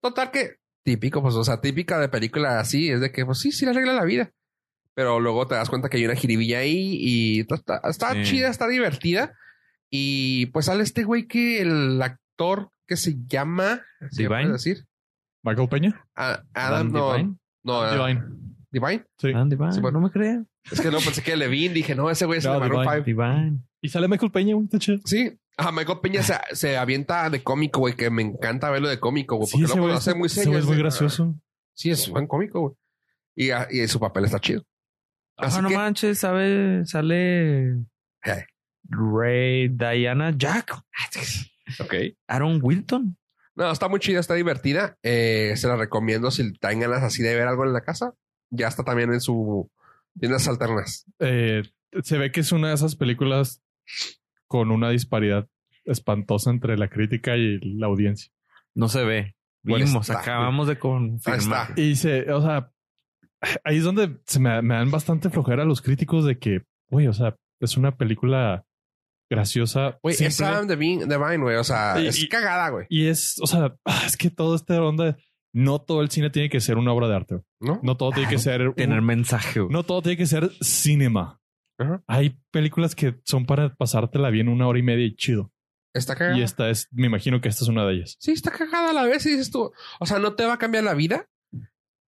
[0.00, 3.52] Total que típico, pues, o sea, típica de película así es de que, pues sí,
[3.52, 4.30] sí le arregla la vida.
[4.94, 8.22] Pero luego te das cuenta que hay una jiribilla ahí y está, está- está Sí.
[8.22, 9.36] chida, está divertida.
[9.90, 14.50] Y pues sale este güey que el actor que se llama, ¿sí Divine.
[14.52, 14.86] decir?
[15.42, 16.04] Michael Peña.
[16.14, 17.36] Adam, Adam no, Divine.
[17.64, 18.26] no, ah, Divine.
[18.70, 19.04] Divine.
[19.18, 19.32] Sí.
[19.34, 19.72] Ah, Divine.
[19.72, 20.00] Sí, bueno.
[20.00, 20.44] No me creas.
[20.70, 23.04] Es que no pensé que Levine, dije, no, ese güey es No, de Maroon Divine.
[23.04, 23.22] 5.
[23.22, 23.58] Divine.
[23.82, 24.68] Y sale Michael Peña, güey.
[25.04, 25.38] Sí.
[25.56, 29.36] Ah, Michael Peña se, se avienta de cómico, güey, que me encanta verlo de cómico,
[29.36, 30.56] güey, porque luego güey lo hace muy serio.
[30.58, 31.34] es muy ah, gracioso.
[31.74, 32.74] Sí, es buen cómico, güey.
[33.34, 34.62] Y, ah, y su papel está chido.
[35.36, 37.76] Así Ah, no que- manches, sabe, sale.
[38.88, 40.72] Ray Diana Jack.
[41.80, 41.94] Ok.
[42.28, 43.16] Aaron Wilton.
[43.54, 44.96] No, está muy chida, está divertida.
[45.02, 48.14] Eh, se la recomiendo si traen ganas así de ver algo en la casa.
[48.51, 49.70] Ya está también en su
[50.18, 51.07] tiendas alternas.
[51.20, 51.62] Eh,
[52.03, 53.62] se ve que es una de esas películas
[54.46, 55.48] con una disparidad
[55.84, 58.32] espantosa entre la crítica y la audiencia.
[58.74, 59.34] No se ve.
[59.62, 60.20] Bueno, Vimos, está.
[60.20, 61.68] acabamos de Ahí confirmar.
[61.70, 61.80] está.
[61.80, 62.70] Y se, o sea,
[63.64, 67.12] ahí es donde se me, me dan bastante flojera los críticos de que, güey, o
[67.12, 68.64] sea, es una película
[69.30, 69.98] graciosa.
[70.03, 71.05] Güey, es Adam Devine,
[71.38, 71.57] güey.
[71.57, 72.86] O sea, Y- es y- cagada, güey.
[72.88, 75.16] Y es, o sea, ah, es que todo este onda,
[75.53, 77.40] no todo el cine tiene que ser una obra de arte.
[77.61, 77.80] ¿No?
[77.82, 79.61] No todo tiene que ser, un- Tener mensaje.
[79.61, 79.72] güey.
[79.72, 81.40] no todo tiene que ser cinema.
[81.78, 82.03] Ajá.
[82.07, 85.53] Hay películas que son para pasártela bien una hora y media y chido.
[85.94, 86.38] Está cagada.
[86.38, 88.16] Y esta es, me imagino que esta es una de ellas.
[88.20, 89.24] Sí, está cagada a la vez.
[89.26, 91.26] Y dices tú, o sea, no te va a cambiar la vida.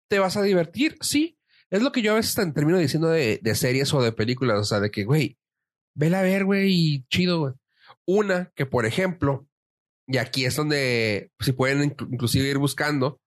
[0.09, 0.97] Te vas a divertir.
[1.01, 1.37] Sí.
[1.69, 4.59] Es lo que yo a veces te- termino diciendo de, de series o de películas.
[4.59, 5.37] O sea, de que, güey,
[5.95, 7.53] vela a ver, güey, y chido, güey.
[8.05, 9.47] Una que, por ejemplo,
[10.05, 13.20] y aquí es donde, si pueden inclu- inclusive ir buscando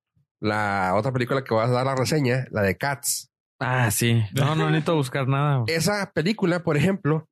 [0.44, 3.30] la otra película que vas a dar la reseña, la de Cats.
[3.60, 4.22] Ah, sí.
[4.34, 5.58] No, no necesito buscar nada.
[5.58, 5.74] güey.
[5.74, 7.28] Esa película, por ejemplo,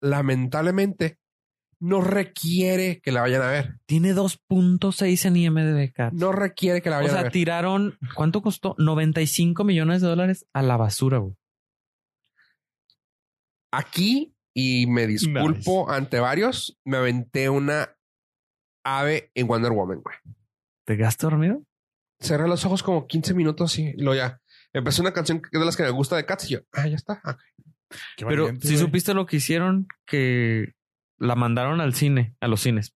[0.00, 1.18] lamentablemente
[1.80, 3.80] no requiere que la vayan a ver.
[3.86, 6.12] Tiene 2.6 en IMDb, Cat.
[6.12, 7.32] No requiere que la o vayan a sea, ver.
[7.32, 8.76] tiraron, ¿cuánto costó?
[8.78, 11.34] 95 millones de dólares a la basura, güey.
[13.72, 17.96] Aquí, y me disculpo ante varios, me aventé una
[18.84, 20.14] ave en Wonder Woman, güey.
[20.86, 21.62] ¿Te quedaste dormido?
[22.22, 24.40] Cerré los ojos como 15 minutos y lo ya.
[24.72, 26.86] Empecé una canción que es de las que me gusta de Cats y yo, ah,
[26.86, 27.20] ya está.
[27.24, 27.36] Ah,
[28.16, 30.72] Pero si supiste lo que hicieron, que
[31.18, 32.94] la mandaron al cine, a los cines,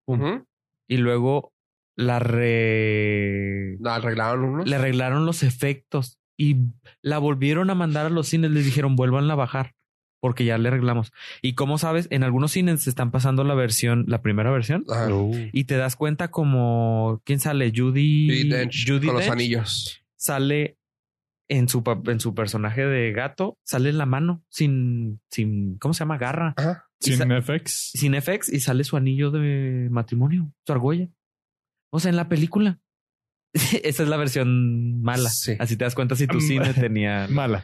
[0.88, 1.52] y luego
[1.96, 3.76] la re...
[3.80, 4.68] La arreglaron unos.
[4.68, 6.56] le arreglaron los efectos y
[7.02, 8.50] la volvieron a mandar a los cines.
[8.50, 9.75] Les dijeron, vuelvan a bajar
[10.26, 11.12] porque ya le arreglamos.
[11.40, 15.08] Y como sabes, en algunos cines se están pasando la versión, la primera versión, Ajá.
[15.52, 20.02] y te das cuenta como quién sale, Judy, Judy Dench con los anillos.
[20.16, 20.78] sale
[21.48, 25.94] en su pa- en su personaje de gato, sale en la mano sin sin ¿cómo
[25.94, 26.18] se llama?
[26.18, 26.88] garra, Ajá.
[26.98, 27.92] Sin FX.
[27.94, 31.08] sin FX y sale su anillo de matrimonio, su argolla.
[31.92, 32.80] O sea, en la película.
[33.84, 35.30] Esa es la versión mala.
[35.30, 35.52] Sí.
[35.60, 37.28] Así te das cuenta si tu cine tenía.
[37.30, 37.62] Mala.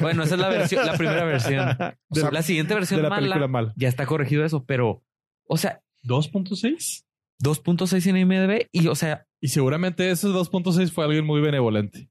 [0.00, 1.68] Bueno, esa es la versión, la primera versión.
[2.10, 3.72] De la- la siguiente versión de la mala película mala.
[3.76, 5.02] ya está corregido eso, pero,
[5.46, 7.04] o sea, 2.6.
[7.42, 12.08] 2.6 en IMDb y, o sea, Y seguramente ese 2.6 fue alguien muy benevolente.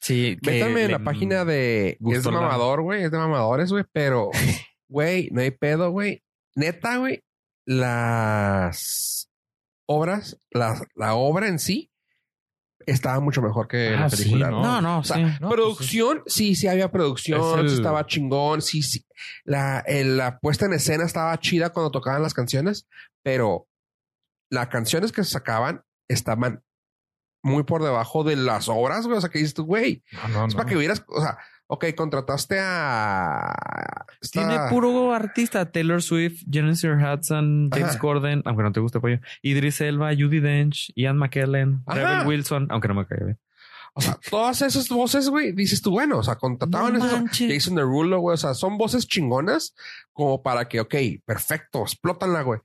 [0.00, 0.36] sí.
[0.42, 1.96] que Métanme en la página de.
[2.00, 3.04] Es de mamador, güey.
[3.04, 3.84] Es de mamadores, güey.
[3.92, 4.30] Pero,
[4.88, 6.22] güey, no hay pedo, güey.
[6.54, 7.22] Neta, güey.
[7.64, 9.30] Las
[9.88, 11.90] obras, la obra en sí
[12.86, 14.50] estaba mucho mejor que Ah, la sí, película.
[14.50, 14.62] ¿no?
[14.62, 15.36] No, no, O sea, sí.
[15.40, 19.04] No, producción, sí, sí había producción, el- estaba chingón, sí, sí.
[19.44, 22.86] La, el- la puesta en escena estaba chida cuando tocaban las canciones,
[23.22, 23.66] pero
[24.50, 26.62] las canciones que se sacaban estaban
[27.42, 29.18] muy por debajo de las obras, güey.
[29.18, 30.58] O sea, que dices tú, güey, No, no, es no.
[30.58, 33.54] para que hubieras, o sea, ok, contrataste a
[34.30, 35.70] Tiene puro artista.
[35.70, 37.98] Taylor Swift, Jennifer Hudson, James Ajá.
[37.98, 39.20] Corden, aunque no te guste pollo.
[39.42, 41.82] Idris Elba, Judy Dench, Ian McKellen.
[41.86, 43.38] Rebel Wilson, aunque no me cae bien.
[43.98, 47.30] O sea, todas esas voces, güey, dices tú, bueno, o sea, contrataban No esos.
[47.30, 49.74] Jason Derulo, güey, o sea, son voces chingonas
[50.12, 50.94] como para que, ok,
[51.24, 52.60] perfecto, explótanla, güey.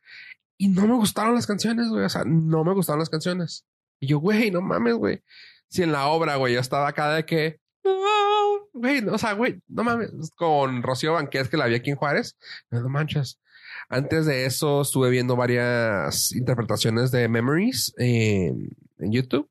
[0.58, 3.66] Y no me gustaron las canciones, güey, o sea, no me gustaron las canciones.
[4.02, 5.24] Y yo, güey, no mames, güey.
[5.70, 9.62] Si en la obra, güey, yo estaba acá de que, "No", güey, o sea, güey,
[9.68, 12.38] no mames, con Rocío Banqués que la vi aquí en Juárez,
[12.70, 13.40] no manches.
[13.90, 18.70] Antes de eso estuve viendo varias interpretaciones de Memories en,
[19.00, 19.50] en YouTube.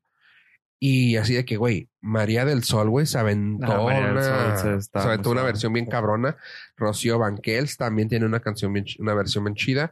[0.83, 4.97] Y así de que, güey, María del Sol, güey, se aventó, Ah, una, Sol se
[4.99, 6.37] aventó una versión bien cabrona.
[6.75, 9.91] Rocío Banquels también tiene una canción bien, una versión bien chida.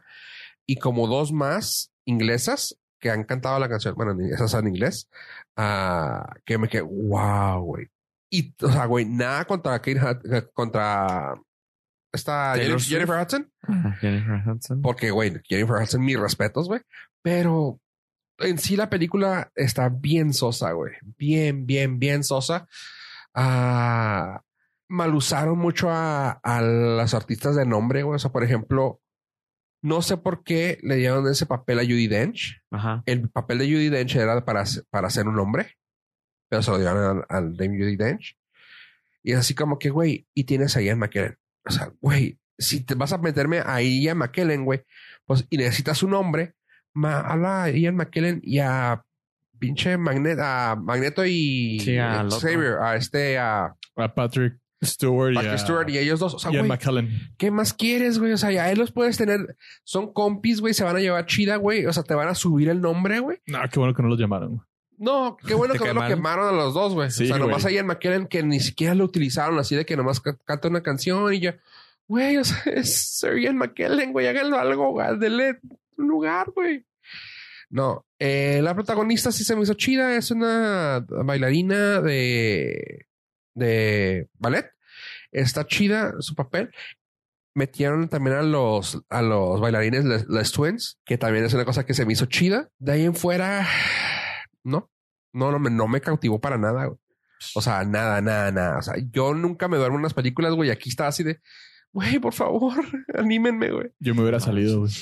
[0.66, 5.08] Y como dos más inglesas que han cantado la canción, bueno, en- esas en inglés,
[5.56, 7.86] ah, que me quedé, wow, güey.
[8.30, 11.34] Y, o sea, güey, nada contra Kate Hud- eh, contra
[12.12, 13.52] esta Jennifer, Jennifer Hudson.
[14.00, 14.82] Jennifer Hudson.
[14.82, 16.80] Porque, güey, Jennifer Hudson, mis respetos, güey.
[17.22, 17.80] Pero
[18.38, 20.92] en sí la película está bien sosa, güey.
[21.18, 22.66] Bien, bien, bien sosa.
[23.34, 24.42] Ah,
[24.88, 28.16] mal usaron mucho a, a las artistas de nombre, güey.
[28.16, 29.00] O sea, por ejemplo,
[29.82, 32.60] no sé por qué le dieron ese papel a Judy Dench.
[32.70, 33.02] Ajá.
[33.06, 35.76] El papel de Judy Dench era para, para ser un hombre,
[36.50, 38.36] pero se lo dieron al, al de Judy Dench.
[39.22, 41.38] Y es así como que, güey, y tienes a Ian McKellen.
[41.64, 44.84] O sea, güey, si te vas a meterme a Ian McKellen, güey,
[45.24, 46.54] pues y necesitas un hombre,
[46.92, 49.04] ma, habla a Ian McKellen y a
[49.58, 52.40] pinche Magneto, a Magneto y Sí, otro.
[52.40, 56.34] Xavier, a este, a A Patrick Stewart Patrick y a, Stewart y ellos dos.
[56.34, 57.10] O sea, McKellen.
[57.36, 58.32] ¿Qué más quieres, güey?
[58.32, 59.56] O sea, ya él los puedes tener.
[59.84, 60.72] Son compis, güey.
[60.72, 61.84] Se van a llevar chida, güey.
[61.86, 63.38] O sea, te van a subir el nombre, güey.
[63.46, 64.62] No, qué bueno que no los llamaron.
[65.00, 66.16] No, qué bueno ¿Te que no lo quemaron?
[66.16, 67.10] quemaron a los dos, güey.
[67.10, 69.96] Sí, o sea, nomás ahí en McKellen que ni siquiera lo utilizaron así de que
[69.96, 71.58] nomás ca- canta una canción y ya.
[72.06, 74.26] Güey, o sea, es Sir Ian McKellen, güey.
[74.28, 75.18] Háganlo algo, güey.
[75.18, 75.58] Denle
[75.96, 76.84] un lugar, güey.
[77.70, 80.16] No, eh, la protagonista sí se me hizo chida.
[80.16, 83.06] Es una bailarina de,
[83.54, 84.70] de ballet.
[85.32, 86.70] Está chida su papel.
[87.54, 91.86] Metieron también a los, a los bailarines, les, les Twins, que también es una cosa
[91.86, 92.68] que se me hizo chida.
[92.78, 93.66] De ahí en fuera,
[94.64, 94.90] no,
[95.32, 96.86] no, no me, no me cautivó para nada.
[96.86, 96.98] güey.
[97.54, 98.78] O sea, nada, nada, nada.
[98.78, 100.70] O sea, yo nunca me duermo en las películas, güey.
[100.70, 101.40] Aquí estaba así de,
[101.92, 102.74] güey, por favor,
[103.14, 103.90] anímenme, güey.
[103.98, 104.92] Yo me hubiera salido, güey.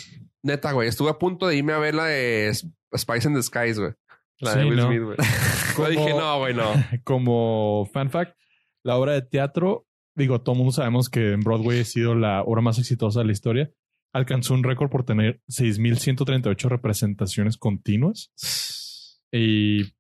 [0.43, 0.89] Neta, güey.
[0.89, 2.53] Estuve a punto de irme a ver la de
[2.97, 3.93] Spice in the Skies, güey.
[4.41, 4.87] La de Sí, Will ¿no?
[4.87, 5.17] Smith, güey.
[5.79, 6.73] Yo dije, no, güey, no.
[7.05, 8.37] Como fan fact,
[8.85, 12.43] la obra de teatro, digo, todo el mundo sabemos que en Broadway ha sido la
[12.43, 13.71] obra más exitosa de la historia.
[14.13, 18.33] Alcanzó un récord por tener 6.138 representaciones continuas.
[19.33, 19.93] Y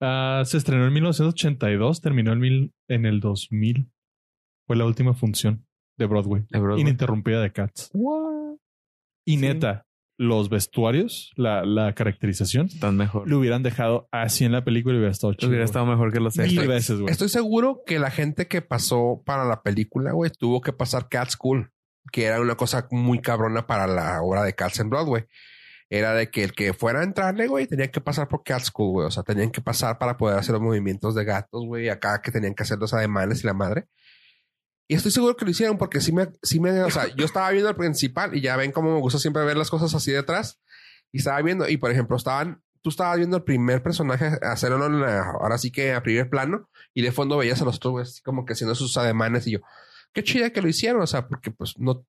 [0.00, 3.90] ah, se estrenó en 1982, terminó en, mil- en el 2000.
[4.66, 5.66] Fue la última función
[5.98, 6.44] de Broadway.
[6.50, 6.82] De Broadway.
[6.82, 7.90] Ininterrumpida de Cats.
[9.26, 9.36] Y Sí.
[9.36, 9.86] neta,
[10.18, 13.28] los vestuarios, la, la caracterización, Están mejor.
[13.28, 15.48] lo hubieran dejado así en la película y hubiera estado chido.
[15.48, 17.10] Hubiera estado mejor que los Mil veces, güey.
[17.12, 21.30] Estoy seguro que la gente que pasó para la película, güey, tuvo que pasar Cat
[21.30, 21.70] School,
[22.12, 25.24] que era una cosa muy cabrona para la obra de Cats en Broadway.
[25.92, 28.92] Era de que el que fuera a entrarle, güey, tenía que pasar por Cat School,
[28.92, 29.06] güey.
[29.08, 31.88] O sea, tenían que pasar para poder hacer los movimientos de gatos, güey.
[31.88, 33.88] Acá que tenían que hacer los ademanes y la madre.
[34.86, 37.50] Y estoy seguro que lo hicieron porque sí me, sí me, o sea, yo estaba
[37.50, 40.60] viendo el principal y ya ven cómo me gusta siempre ver las cosas así detrás.
[41.12, 45.58] Y estaba viendo, y por ejemplo, estaban, tú estabas viendo el primer personaje hacerlo ahora
[45.58, 48.44] sí que a primer plano y de fondo veías a los otros güeyes así como
[48.44, 49.58] que haciendo sus ademanes y yo,
[50.12, 52.04] qué chida que lo hicieron, o sea, porque pues no,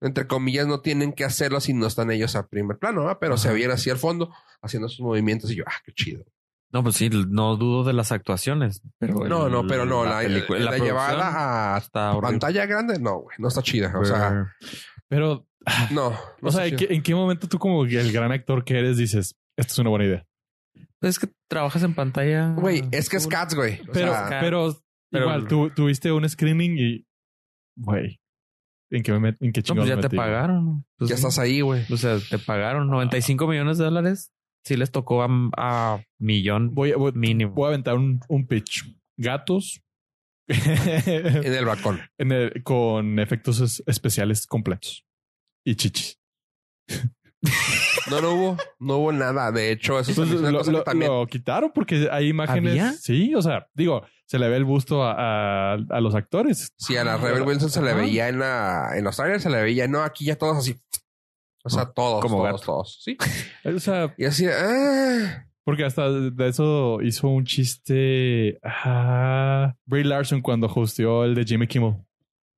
[0.00, 3.18] entre comillas, no tienen que hacerlo si no están ellos a primer plano, ¿verdad?
[3.20, 6.24] pero se veían así al fondo haciendo sus movimientos y yo, ah, qué chido.
[6.72, 8.80] No, pues sí, no dudo de las actuaciones.
[8.98, 13.18] Pero No, el- no, pero no, la, película- la, producción llevada a pantalla grande, no,
[13.22, 14.54] güey, no está chida, o sea,
[15.08, 15.48] Pero,
[15.90, 16.10] no.
[16.10, 16.18] no
[16.48, 19.34] o sea, ¿en qué, en qué momento tú como el gran actor que eres dices,
[19.56, 20.26] esto es una buena idea?
[21.00, 22.52] Pues es que trabajas en pantalla.
[22.52, 23.26] Güey, es que es.
[23.26, 23.80] Cats, güey.
[23.92, 24.76] Pero, sea, pero,
[25.10, 27.06] pero- igual, tú tuviste un screening y,
[27.80, 28.20] güey,
[28.90, 30.84] ¿en qué, me met- en qué No, pues ya me te metí, pagaron.
[30.96, 31.20] Pues ya sí.
[31.20, 31.84] estás ahí, güey.
[31.92, 34.32] O sea, te pagaron 95 millones de dólares.
[34.64, 37.52] Sí les tocó a, a millón Voy, mínimo.
[37.54, 38.94] voy a aventar un, un pitch.
[39.18, 39.82] Gatos
[40.48, 42.00] En el balcón.
[42.18, 45.04] en el- con efectos es- especiales completos
[45.64, 46.18] y chichis.
[48.10, 49.50] No, no hubo, no hubo nada.
[49.52, 51.10] De hecho, eso Entonces, es una lo, también.
[51.10, 52.72] lo quitaron porque hay imágenes.
[52.72, 52.92] ¿Había?
[52.92, 56.72] Sí, o sea, digo, se le ve el busto a, a- a los actores.
[56.76, 59.62] Sí, a la Rebel Wilson se le veía en la, en los trailers, se le
[59.62, 60.76] veía, no, aquí ya todos así.
[61.64, 63.00] O sea, todos, Como todos, todos.
[63.02, 63.16] Sí.
[63.64, 68.58] O sea, Y así, ah, porque hasta de eso hizo un chiste.
[68.64, 71.96] ah, Brie Larson cuando hosteó el de Jimmy Kimmel.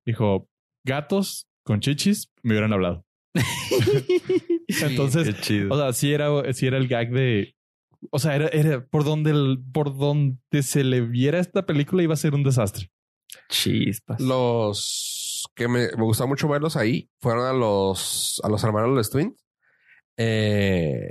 [0.07, 0.49] Dijo:
[0.85, 3.05] gatos con chichis, me hubieran hablado.
[4.83, 5.75] Entonces, Qué chido.
[5.75, 7.55] o sea, sí era, sí era el gag de.
[8.11, 12.15] O sea, era, era por donde el- por donde se le viera esta película iba
[12.15, 12.91] a ser un desastre.
[13.49, 14.21] Chispas.
[14.21, 19.11] Los que me, me gustaba mucho verlos ahí fueron a los, a los hermanos los
[19.11, 19.35] Twins.
[20.17, 21.11] Eh,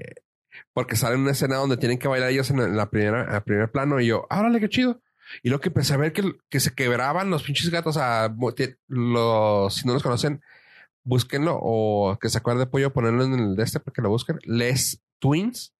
[0.73, 3.71] porque sale una escena donde tienen que bailar ellos en, la- en primera, a primer
[3.71, 5.01] plano y yo, árale, qué chido.
[5.43, 8.33] Y lo que empecé a ver que, que se quebraban los pinches gatos a
[8.87, 10.41] los, si no los conocen,
[11.03, 14.09] búsquenlo o que se acuerde de pollo, ponerlo en el de este para que lo
[14.09, 14.39] busquen.
[14.43, 15.73] Les Twins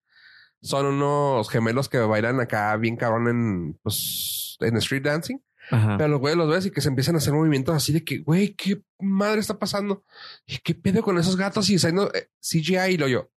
[0.62, 5.38] son unos gemelos que bailan acá bien cabrón en, pues, en street dancing.
[5.70, 5.98] Ajá.
[5.98, 8.20] Pero los güeyes los ves y que se empiezan a hacer movimientos así de que,
[8.20, 10.04] güey, qué madre está pasando.
[10.46, 11.70] ¿Y qué pedo con esos gatos?
[11.70, 13.32] Y saliendo eh, CGI y lo yo.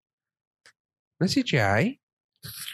[1.19, 2.01] ¿No es CGI?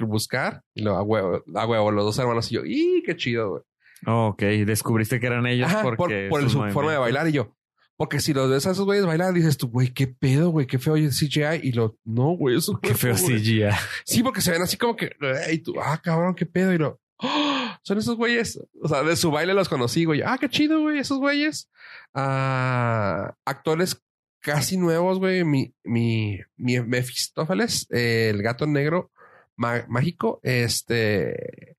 [0.00, 3.50] Buscar y lo a huevo, a huevo, los dos hermanos y yo, ¡y qué chido,
[3.50, 3.62] güey!
[4.06, 7.54] ok, descubriste que eran ellos Ajá, por, porque por su forma de bailar y yo.
[8.00, 10.78] Porque si los ves a esos güeyes bailar, dices tú, güey, qué pedo, güey, qué
[10.78, 11.60] feo es CGI.
[11.62, 13.64] Y lo, no, güey, eso Qué feo CGI.
[14.06, 15.10] Sí, porque se ven así como que,
[15.52, 16.72] y tú, ah, cabrón, qué pedo.
[16.72, 18.58] Y lo, "Ah, son esos güeyes.
[18.82, 20.22] O sea, de su baile los conocí, güey.
[20.24, 21.68] Ah, qué chido, güey, esos güeyes.
[22.14, 24.02] Ah, actores
[24.40, 25.44] casi nuevos, güey.
[25.44, 29.10] Mi, mi, mi Mefistófeles, eh, el gato negro
[29.58, 31.76] má- mágico, este.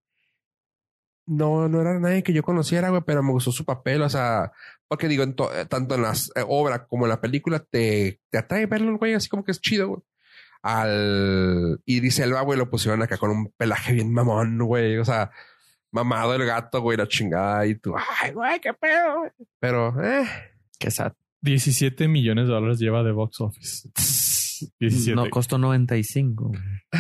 [1.26, 4.04] No, no era nadie que yo conociera, güey, pero me gustó su papel.
[4.04, 4.52] O sea,
[4.92, 8.38] porque digo, en eh, tanto en las eh, obras como en la película, te, te
[8.38, 10.02] atrae verlo, güey, así como que es chido, güey
[10.64, 14.98] al Idris Elba, güey, lo pusieron acá con un pelaje bien mamón, güey.
[14.98, 15.32] O sea,
[15.92, 17.66] mamado el gato, güey, la chingada.
[17.66, 19.32] Y tú, ay, güey, qué pedo, güey.
[19.60, 20.28] Pero, eh.
[20.78, 21.14] Qué sad.
[21.42, 23.90] 17 millones de dólares lleva de box office.
[24.80, 25.16] 17.
[25.16, 26.52] No, costó 95.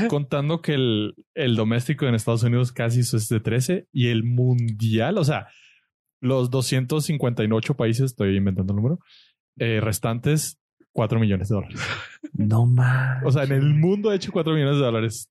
[0.07, 5.19] Contando que el, el doméstico en Estados Unidos casi es de 13 y el mundial,
[5.19, 5.47] o sea,
[6.21, 8.99] los 258 países, estoy inventando el número,
[9.57, 10.59] eh, restantes
[10.93, 11.79] 4 millones de dólares.
[12.33, 13.23] No más.
[13.25, 15.29] O sea, en el mundo ha hecho 4 millones de dólares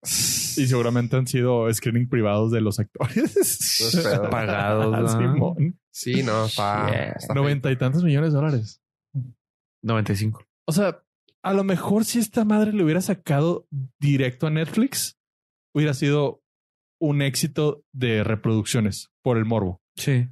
[0.57, 3.81] y seguramente han sido screening privados de los actores.
[4.31, 5.35] Pagados, ¿no?
[5.35, 5.79] Simón.
[5.91, 6.89] Sí, no, está.
[6.91, 7.13] Yeah.
[7.13, 8.83] está Noventa y tantos millones de dólares.
[9.83, 10.45] 95.
[10.67, 11.03] O sea,
[11.43, 13.67] a lo mejor si esta madre le hubiera sacado
[13.99, 15.19] directo a Netflix,
[15.75, 16.43] hubiera sido
[17.01, 20.29] un éxito de reproducciones por el morbo, Sí.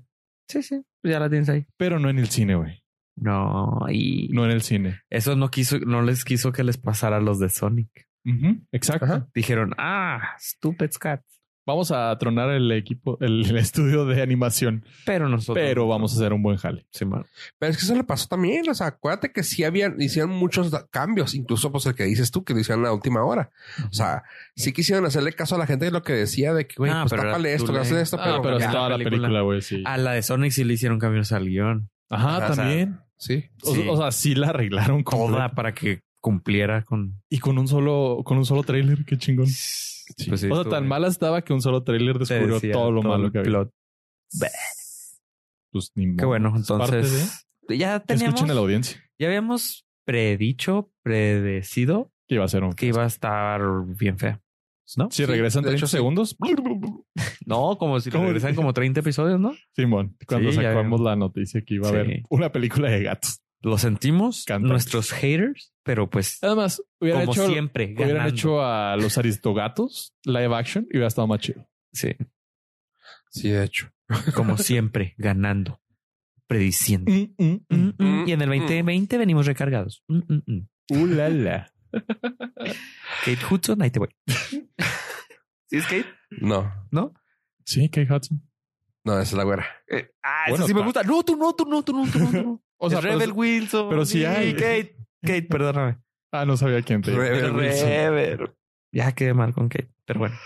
[0.49, 0.83] Sí, sí.
[1.03, 1.67] Ya la tienes ahí.
[1.77, 2.83] pero no en el cine, güey.
[3.17, 5.01] No, y No en el cine.
[5.11, 8.07] eso no quiso, no les quiso que les pasara a los de Sonic.
[8.73, 9.05] Exacto.
[9.07, 9.29] Ajá.
[9.35, 11.23] Dijeron, ah, stupid cat.
[11.69, 15.63] Vamos a tronar el equipo, el, el estudio de animación, Pero nosotros.
[15.63, 16.87] pero vamos a hacer un buen jale.
[16.91, 17.27] Sí, man.
[17.59, 18.67] Pero es que eso le pasó también.
[18.71, 22.43] O sea, acuérdate que sí habían, hicieron muchos cambios, incluso pues el que dices tú,
[22.43, 23.51] que lo hicieron a la última hora.
[23.85, 24.23] O sea,
[24.57, 27.05] sí quisieron hacerle caso a la gente de lo que decía de que, güey, Ah,
[27.07, 29.41] pues tápale esto, esto, Ah, pero, pero ya, estaba la la película.
[29.43, 29.83] güey, sí.
[29.85, 31.91] A la de Sonic sí le hicieron cambios al guion.
[32.09, 32.99] Ajá, o sea, también.
[33.19, 33.45] sí.
[33.63, 33.87] O, sí.
[33.89, 37.21] o sea, sí la arreglaron Toda para que cumpliera con.
[37.29, 39.47] Y con un solo, con un solo trailer, qué chingón.
[40.17, 40.89] Pues sí, o sea, estuvo tan bien.
[40.89, 43.51] mala estaba que un solo trailer descubrió decía todo lo malo que había.
[43.51, 43.71] plot.
[45.71, 46.53] Pues ni Qué bueno.
[46.57, 48.57] Entonces, ya de- que escuchen a la teníamos.
[48.59, 52.73] audiencia Ya habíamos predicho, predecido que iba a ser un.
[52.73, 53.61] que iba a estar
[53.99, 54.41] bien fea.
[54.97, 55.11] ¿No?
[55.11, 55.97] Si Sí, regresan de 30 hecho, sí.
[55.99, 56.37] segundos,
[57.47, 58.25] No, como si ¿Cómo?
[58.25, 59.53] regresan como 30 episodios, ¿no?
[59.77, 61.97] Simón, cuando Sí, ya sacamos la noticia que iba a Sí.
[61.97, 63.41] haber una película de gatos.
[63.61, 68.35] Lo sentimos, nuestros haters, pero pues Además, hubieran como hecho, siempre, hubieran ganando.
[68.35, 71.69] hecho a los aristogatos live action y hubiera estado más chido.
[71.93, 72.15] Sí,
[73.31, 73.91] Sí, de hecho.
[74.35, 75.81] como siempre, ganando,
[76.47, 77.11] prediciendo.
[77.11, 77.77] Mm, mm, mm.
[77.77, 78.23] Mm, mm.
[78.23, 78.59] mm, Y en el mm.
[78.61, 80.05] 2020 venimos recargados.
[80.09, 80.69] Mm, mm, mm.
[80.91, 81.73] Uh, la, la.
[83.25, 84.09] Kate Hudson, ahí te voy.
[85.67, 86.07] ¿Sí es Kate?
[86.31, 87.13] No, ¿No?
[87.65, 88.48] Sí, Kate Hudson.
[89.09, 89.67] No, esa es la güera.
[89.89, 91.03] Eh, ah, Bueno, eso sí me gusta.
[91.03, 92.31] No, tú no, tú no, tú no, tú no.
[92.31, 92.63] Tú no.
[92.81, 93.89] O sea, pero- Rebel Wilson.
[93.91, 94.53] pero sí hay.
[94.53, 95.99] Kate, Kate, perdóname.
[96.31, 97.89] Ah, no sabía quién te Rebel Wilson.
[97.89, 98.51] Rebel.
[98.93, 100.37] Ya quedé mal con Kate, pero bueno.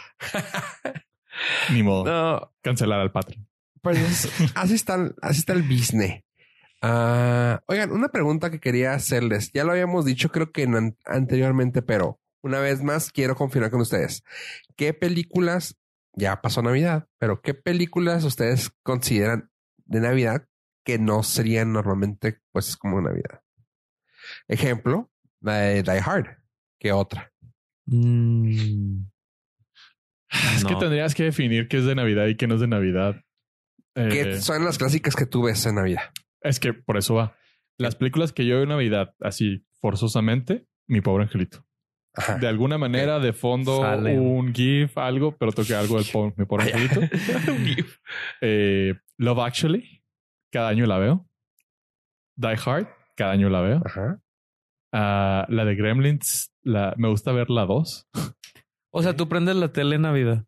[1.70, 2.04] Ni modo.
[2.04, 3.46] No, Cancelar al Patreon.
[3.82, 6.22] pues es- así está, el- así está el business.
[6.80, 9.50] Ah, oigan, una pregunta que quería hacerles.
[9.52, 13.70] Ya lo habíamos dicho, creo que en an- anteriormente, pero una vez más quiero confirmar
[13.70, 14.24] con ustedes.
[14.76, 15.76] ¿Qué películas,
[16.14, 19.50] ya pasó Navidad, pero qué películas ustedes consideran
[19.84, 20.46] de Navidad
[20.84, 23.42] que no serían normalmente pues como Navidad?
[24.48, 25.10] Ejemplo,
[25.40, 26.38] la de Die Hard,
[26.78, 27.32] que otra.
[27.86, 29.02] Mm,
[30.54, 33.16] Es que tendrías que definir qué es de Navidad y qué no es de Navidad.
[33.94, 36.10] Eh, ¿Qué son las clásicas que tú ves en Navidad?
[36.40, 37.36] es que por eso va.
[37.78, 41.66] Las películas que yo veo en Navidad, así forzosamente, mi pobre angelito.
[42.14, 42.36] Ajá.
[42.38, 44.18] De alguna manera, de fondo, Sale.
[44.18, 47.00] un GIF, algo, pero toque algo del pobre, mi pobre angelito.
[48.42, 50.02] Eh, Love Actually,
[50.52, 51.26] cada año la veo.
[52.36, 53.82] Die Hard, cada año la veo.
[53.84, 54.20] Ajá.
[54.92, 58.08] Ah, la de Gremlins, la, me gusta ver la 2.
[58.92, 60.44] O sea, tú prendes la tele en Navidad.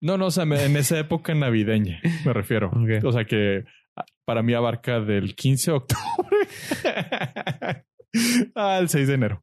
[0.00, 2.70] No, no, o sea, me- en esa época navideña me refiero.
[3.04, 3.64] O sea que
[3.96, 6.38] ah, para mí abarca del 15 de octubre
[8.54, 9.42] al 6 de enero.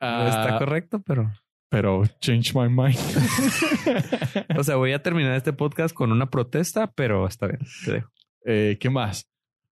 [0.00, 1.32] No está Ah, correcto, pero.
[1.70, 2.98] pero change my mind.
[4.58, 7.60] O sea, voy a terminar este podcast con una protesta, pero está bien.
[7.84, 8.10] Te dejo.
[8.44, 9.28] Eh, ¿Qué más?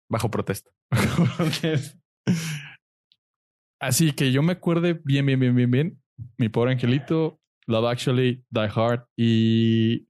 [0.10, 0.72] Bajo protesta.
[3.80, 6.02] Así que yo me acuerde bien, bien, bien, bien, bien.
[6.38, 10.08] Mi pobre angelito, Love Actually, Die Hard y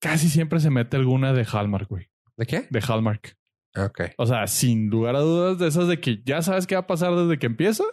[0.00, 2.08] casi siempre se mete alguna de Hallmark, güey.
[2.36, 2.66] ¿De qué?
[2.70, 3.36] De Hallmark.
[3.76, 4.00] Ok.
[4.18, 6.86] O sea, sin lugar a dudas, de esas de que ya sabes qué va a
[6.86, 7.84] pasar desde que empieza,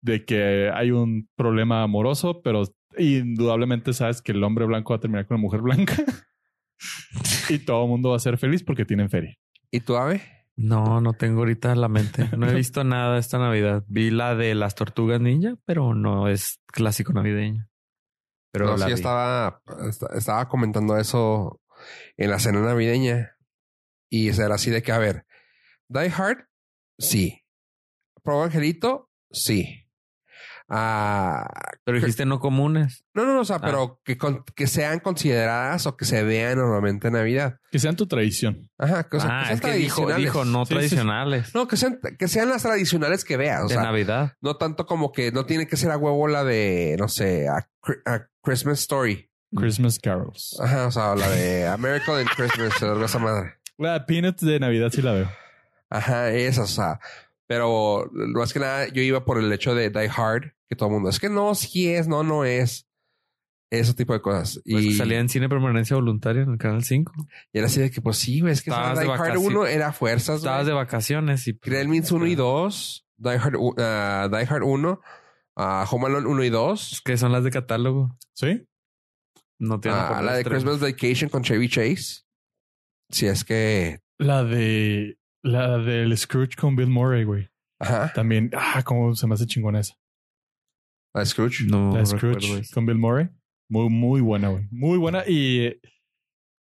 [0.00, 2.62] de que hay un problema amoroso, pero
[2.96, 5.94] indudablemente sabes que el hombre blanco va a terminar con la mujer blanca
[7.48, 9.34] y todo el mundo va a ser feliz porque tienen feria.
[9.70, 10.22] ¿Y tú, Ave?
[10.56, 12.28] No, no tengo ahorita la mente.
[12.36, 13.84] No he visto nada esta Navidad.
[13.88, 17.68] Vi la de las tortugas ninja, pero no es clásico navideño.
[18.52, 18.94] Pero no, la sí, vi.
[18.94, 21.60] estaba, est- estaba comentando eso
[22.16, 23.36] en la cena navideña.
[24.10, 25.26] Y era así de que, a ver,
[25.88, 26.46] Die Hard,
[26.98, 27.44] sí.
[28.22, 29.86] Pro Angelito, sí.
[30.70, 31.48] Ah,
[31.84, 33.04] Pero dijiste no comunes.
[33.14, 33.60] no, no, no, o sea, Ah.
[33.62, 37.56] pero que, con- que sean consideradas o que se vean normalmente en Navidad.
[37.70, 38.70] Que sean tu tradición.
[38.78, 40.24] Ajá, que, o sea, que ah, sean es que dijo, tradicionales.
[40.24, 40.74] dijo no Sí, sí, sí.
[40.74, 41.54] tradicionales.
[41.54, 43.64] No, que sean, que sean las tradicionales que veas.
[43.64, 44.32] O de sea, Navidad.
[44.42, 47.66] no tanto como que no tiene que ser a huevo la de, no sé, a,
[48.06, 49.30] a Christmas Story.
[49.56, 50.58] Christmas carols.
[50.60, 53.54] Ajá, o sea, la de American in Christmas, o algo esa madre.
[53.78, 55.30] La Peanuts de Navidad sí la veo.
[55.88, 57.00] Ajá, esas, o sea.
[57.48, 60.94] Pero más que nada, yo iba por el hecho de Die Hard, que todo el
[60.94, 62.86] mundo es que no, sí es, no, no es.
[63.70, 64.62] Ese tipo de cosas.
[64.64, 67.12] Pues y, que salía en cine permanencia voluntaria en el canal 5.
[67.52, 69.46] y era así de que, pues sí, güey, es que Die Hard vacaciones.
[69.46, 73.74] 1 era fuerzas, Estabas de vacaciones y pues, Gremlins 1 y 2, Die Hard, u-
[73.78, 75.00] ah, Die Hard 1,
[75.56, 78.16] ah, Home Alone 1 y 2, que son las de catálogo.
[78.32, 78.66] ¿Sí?
[79.58, 80.44] No tienen ah, la de.
[80.44, 82.22] Christmas Vacation con Chevy Chase.
[83.10, 85.17] Si es que, La de...
[85.42, 87.48] La del Scrooge con Bill Murray, güey.
[87.80, 89.94] ajá, También, ah, cómo se me hace chingona esa.
[91.14, 91.66] la de Scrooge.
[91.68, 93.28] No La Scrooge con Bill Murray.
[93.70, 94.66] Muy, muy buena, güey.
[94.70, 95.24] Muy buena.
[95.26, 95.80] Y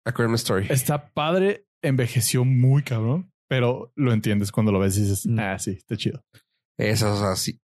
[0.06, 0.68] A Christmas Story.
[0.70, 1.68] está padre.
[1.82, 3.32] Envejeció muy cabrón.
[3.48, 5.40] Pero lo entiendes cuando lo ves y dices, Mm.
[5.40, 6.26] ah, sí, está chido.
[6.78, 7.62] Eso, o sea, así.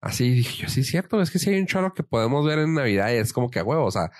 [0.00, 2.58] Así dije yo, sí es cierto, es que si hay un cholo que podemos ver
[2.60, 4.10] en Navidad y es como que a huevo, o sea,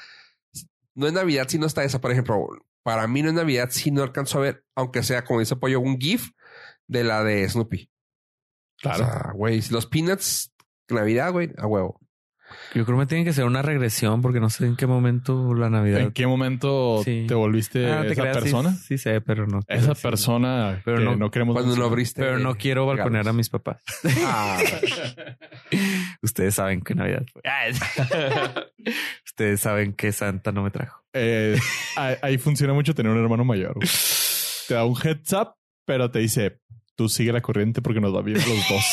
[0.95, 2.49] no es Navidad si no está esa, por ejemplo,
[2.85, 5.81] para mí no es Navidad si no alcanzo a ver, aunque sea como dice Pollo,
[5.81, 6.31] un GIF
[6.87, 7.91] de la de Snoopy.
[8.81, 9.05] Claro.
[9.05, 10.53] O sea, güey, los Peanuts,
[10.89, 12.01] Navidad, güey, a huevo.
[12.75, 15.55] Yo creo que me tiene que ser una regresión porque no sé en qué momento
[15.55, 16.01] la Navidad.
[16.01, 17.25] ¿En qué momento Sí.
[17.29, 18.73] te volviste Ah, te esa creas, persona?
[18.75, 19.61] Sí, sé, pero no.
[19.69, 21.93] Esa persona Pero que no- no, queremos Cuando no mencionar.
[21.93, 22.21] abriste.
[22.23, 23.81] Pero no quiero balconear a mis papás.
[24.25, 24.59] Ah,
[26.23, 27.43] Ustedes saben que Navidad fue.
[27.45, 27.81] Ah, es-
[29.25, 31.03] Ustedes saben que Santa no me trajo.
[31.13, 31.59] Eh,
[31.97, 33.75] ahí, ahí funciona mucho tener un hermano mayor.
[33.75, 33.89] güey.
[34.69, 35.55] Te da un heads up,
[35.87, 36.59] pero te dice,
[36.97, 38.85] tú sigue la corriente porque nos va bien a los dos.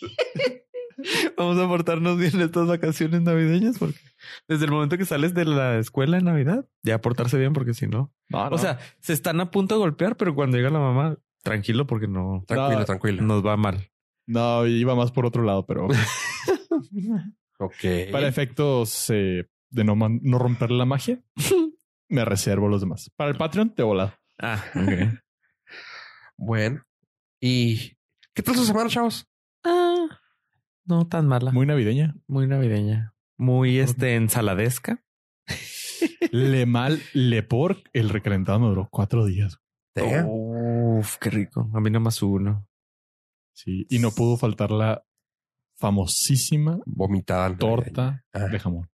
[1.36, 3.98] Vamos a portarnos bien estas vacaciones navideñas porque
[4.48, 7.86] desde el momento que sales de la escuela en Navidad, ya portarse bien porque si
[7.86, 8.12] no.
[8.28, 8.54] No, no.
[8.56, 12.06] O sea, se están a punto de golpear, pero cuando llega la mamá, tranquilo porque
[12.08, 12.84] no tranquilo, No.
[12.84, 13.22] tranquilo.
[13.22, 13.88] nos va mal.
[14.26, 15.88] no, iba más por otro lado, pero
[17.58, 18.10] Ok.
[18.12, 21.20] para efectos eh, de no, man- no romper la magia,
[22.08, 23.10] me reservo los demás.
[23.16, 24.12] Para el Patreon, te volado.
[24.40, 25.20] Ah, ok.
[26.36, 26.82] Bueno.
[27.40, 27.92] ¿Y
[28.34, 29.26] qué tal su semana, chavos?
[29.64, 30.06] Ah,
[30.90, 31.50] no tan mala.
[31.52, 32.14] Muy, Muy navideña.
[32.28, 33.14] navideña.
[33.38, 35.02] Muy este ensaladesca.
[36.32, 39.58] Le mal, le por, el recalentado me duró cuatro días.
[40.26, 41.68] Uf, qué rico.
[41.74, 42.66] A mí nomás uno.
[43.54, 45.04] Sí, y no pudo faltar la
[45.78, 47.54] famosísima Vomitada.
[47.56, 48.46] torta Ah.
[48.46, 48.88] de jamón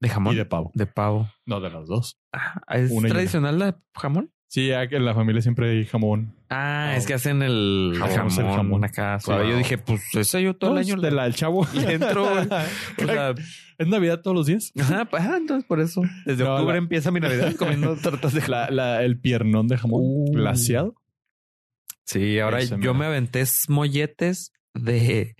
[0.00, 0.34] De jamón.
[0.34, 0.70] y de pavo.
[0.74, 1.28] De pavo.
[1.46, 2.20] No, de las dos.
[2.32, 3.08] Ah, ¿Es una.
[3.08, 4.32] tradicional la jamón?
[4.52, 6.34] Sí, ya que en la familia siempre hay jamón.
[6.50, 8.84] Ah, es que hacen el Jamón, jamón, el jamón.
[8.84, 9.18] acá.
[9.18, 9.30] Sí.
[9.30, 11.66] Yo dije, pues ese yo todo el año de la del chavo.
[11.88, 12.28] entro.
[12.28, 12.46] güey.
[13.02, 13.34] O sea,
[13.78, 14.70] ¿Es Navidad todos los días?
[14.78, 16.02] ajá, pues, ah, entonces por eso.
[16.26, 19.78] Desde No, octubre la- empieza mi Navidad comiendo tortas de La, la- el piernón de
[19.78, 20.32] jamón Uh.
[20.34, 20.96] glaseado.
[22.04, 25.34] Sí, ahora Ese yo me aventé molletes de,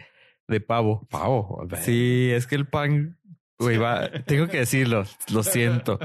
[0.48, 1.06] de pavo.
[1.10, 1.68] Pavo.
[1.82, 3.18] Sí, es que el pan,
[3.62, 5.98] güey, va, tengo que decirlo, lo siento.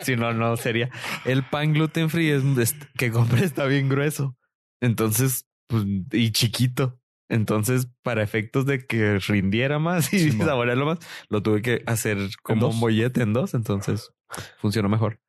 [0.00, 0.90] Si no, no sería.
[1.24, 4.36] El pan gluten free es, es- que compré está bien grueso.
[4.80, 7.00] Entonces, pues, y chiquito.
[7.30, 10.98] Entonces, para efectos de que rindiera más y saborearlo más,
[11.30, 13.54] lo tuve que hacer como un bollete en dos.
[13.54, 14.10] Entonces,
[14.58, 15.20] funcionó mejor.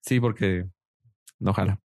[0.00, 0.66] Sí, porque
[1.38, 1.78] no jala.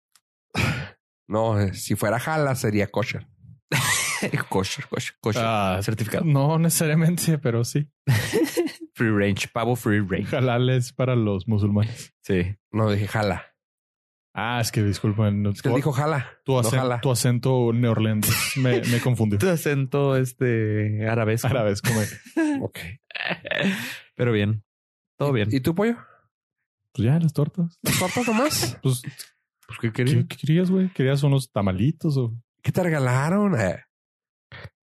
[1.26, 3.26] No, eh, si fuera jala sería kosher.
[4.48, 5.42] kosher, kosher, kosher.
[5.44, 6.24] Ah, certificado.
[6.24, 7.90] No necesariamente, pero sí.
[8.96, 10.34] Free range, pavo free range.
[10.34, 12.14] Halal es para los musulmanes.
[12.22, 12.56] Sí.
[12.72, 13.44] No, dije jala.
[14.34, 15.42] Ah, es que disculpen.
[15.42, 16.30] no- Es que tu, él dijo jala.
[16.44, 17.00] tu no acen- jala.
[17.00, 19.38] tu acento neerlandés me, me confundió.
[19.38, 21.46] Tu acento este arabesco.
[21.48, 21.90] Arabesco.
[21.92, 22.78] me- Ok.
[24.14, 24.64] Pero bien.
[25.18, 25.48] Todo bien.
[25.52, 25.96] ¿Y tú, pollo?
[26.92, 27.78] Pues ya, las tortas.
[27.82, 28.78] ¿Las tortas nomás?
[28.82, 29.02] Pues,
[29.66, 30.16] Pues, ¿qué querías?
[30.16, 30.88] ¿qué, qué querías, güey?
[30.90, 33.58] ¿Querías unos tamalitos o ¿Qué te regalaron?
[33.60, 33.76] Eh,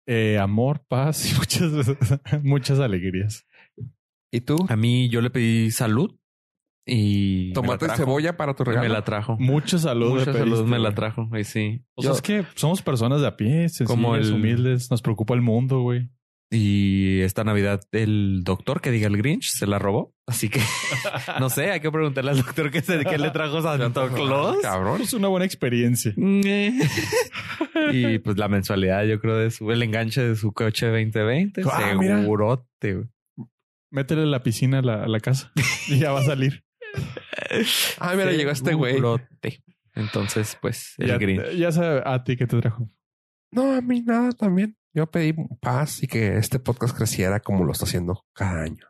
[0.07, 1.71] eh, amor, paz y muchas,
[2.43, 3.45] muchas alegrías?
[4.35, 4.57] ¿Y tú?
[4.67, 6.13] A mí yo le pedí salud
[6.85, 8.87] y ¿Tomate y cebolla para tu regalo?
[8.87, 9.37] Me la trajo.
[9.39, 10.19] Mucha salud.
[10.19, 11.29] Mucha salud me la trajo.
[11.31, 11.83] Ahí sí.
[11.95, 14.91] O sea, Yo- es que somos personas de a pie, sencillas, Como el- humildes.
[14.91, 16.09] Nos preocupa el mundo, güey.
[16.51, 20.13] Y esta Navidad el doctor que diga el Grinch se la robó.
[20.27, 20.59] Así que
[21.39, 24.57] no sé, hay que preguntarle al doctor qué, se, qué le trajo Santa Claus.
[24.61, 25.01] Cabrón.
[25.01, 26.13] Es una buena experiencia.
[26.17, 31.63] y pues la mensualidad, yo creo, de su el enganche de su coche 2020.
[31.65, 31.95] Ah.
[31.99, 32.93] Segurote.
[32.93, 33.05] güey.
[33.95, 35.53] Métele la piscina a la, a la casa
[35.87, 36.65] y ya va a salir.
[37.97, 38.97] Ah, mira, llegó este güey.
[39.93, 41.51] Entonces, pues, el ya, Grinch.
[41.51, 42.91] ya sabe a ti qué te trajo.
[43.51, 44.77] No, a mí nada también.
[44.93, 48.85] Yo pedí paz y que este podcast creciera como lo está haciendo cada año.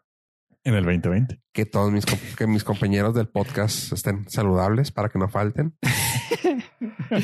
[0.63, 1.39] En el 2020.
[1.53, 5.77] Que todos mis, que mis compañeros del podcast estén saludables para que no falten.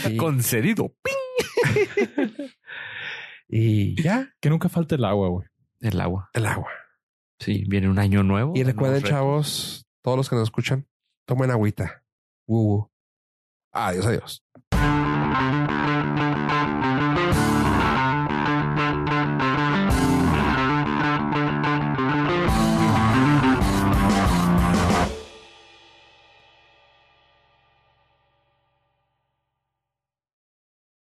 [0.08, 0.96] Y, Concedido.
[1.02, 2.28] ¡Ping!
[3.50, 5.48] y ya, Que nunca falte el agua, güey.
[5.80, 6.30] El agua.
[6.34, 6.70] el agua.
[7.42, 8.54] Sí, viene un año nuevo.
[8.56, 10.88] Y recuerden, chavos, todos los que nos escuchan,
[11.26, 12.04] tomen agüita.
[12.46, 12.92] Uh, uh.
[13.74, 14.44] Adiós, adiós.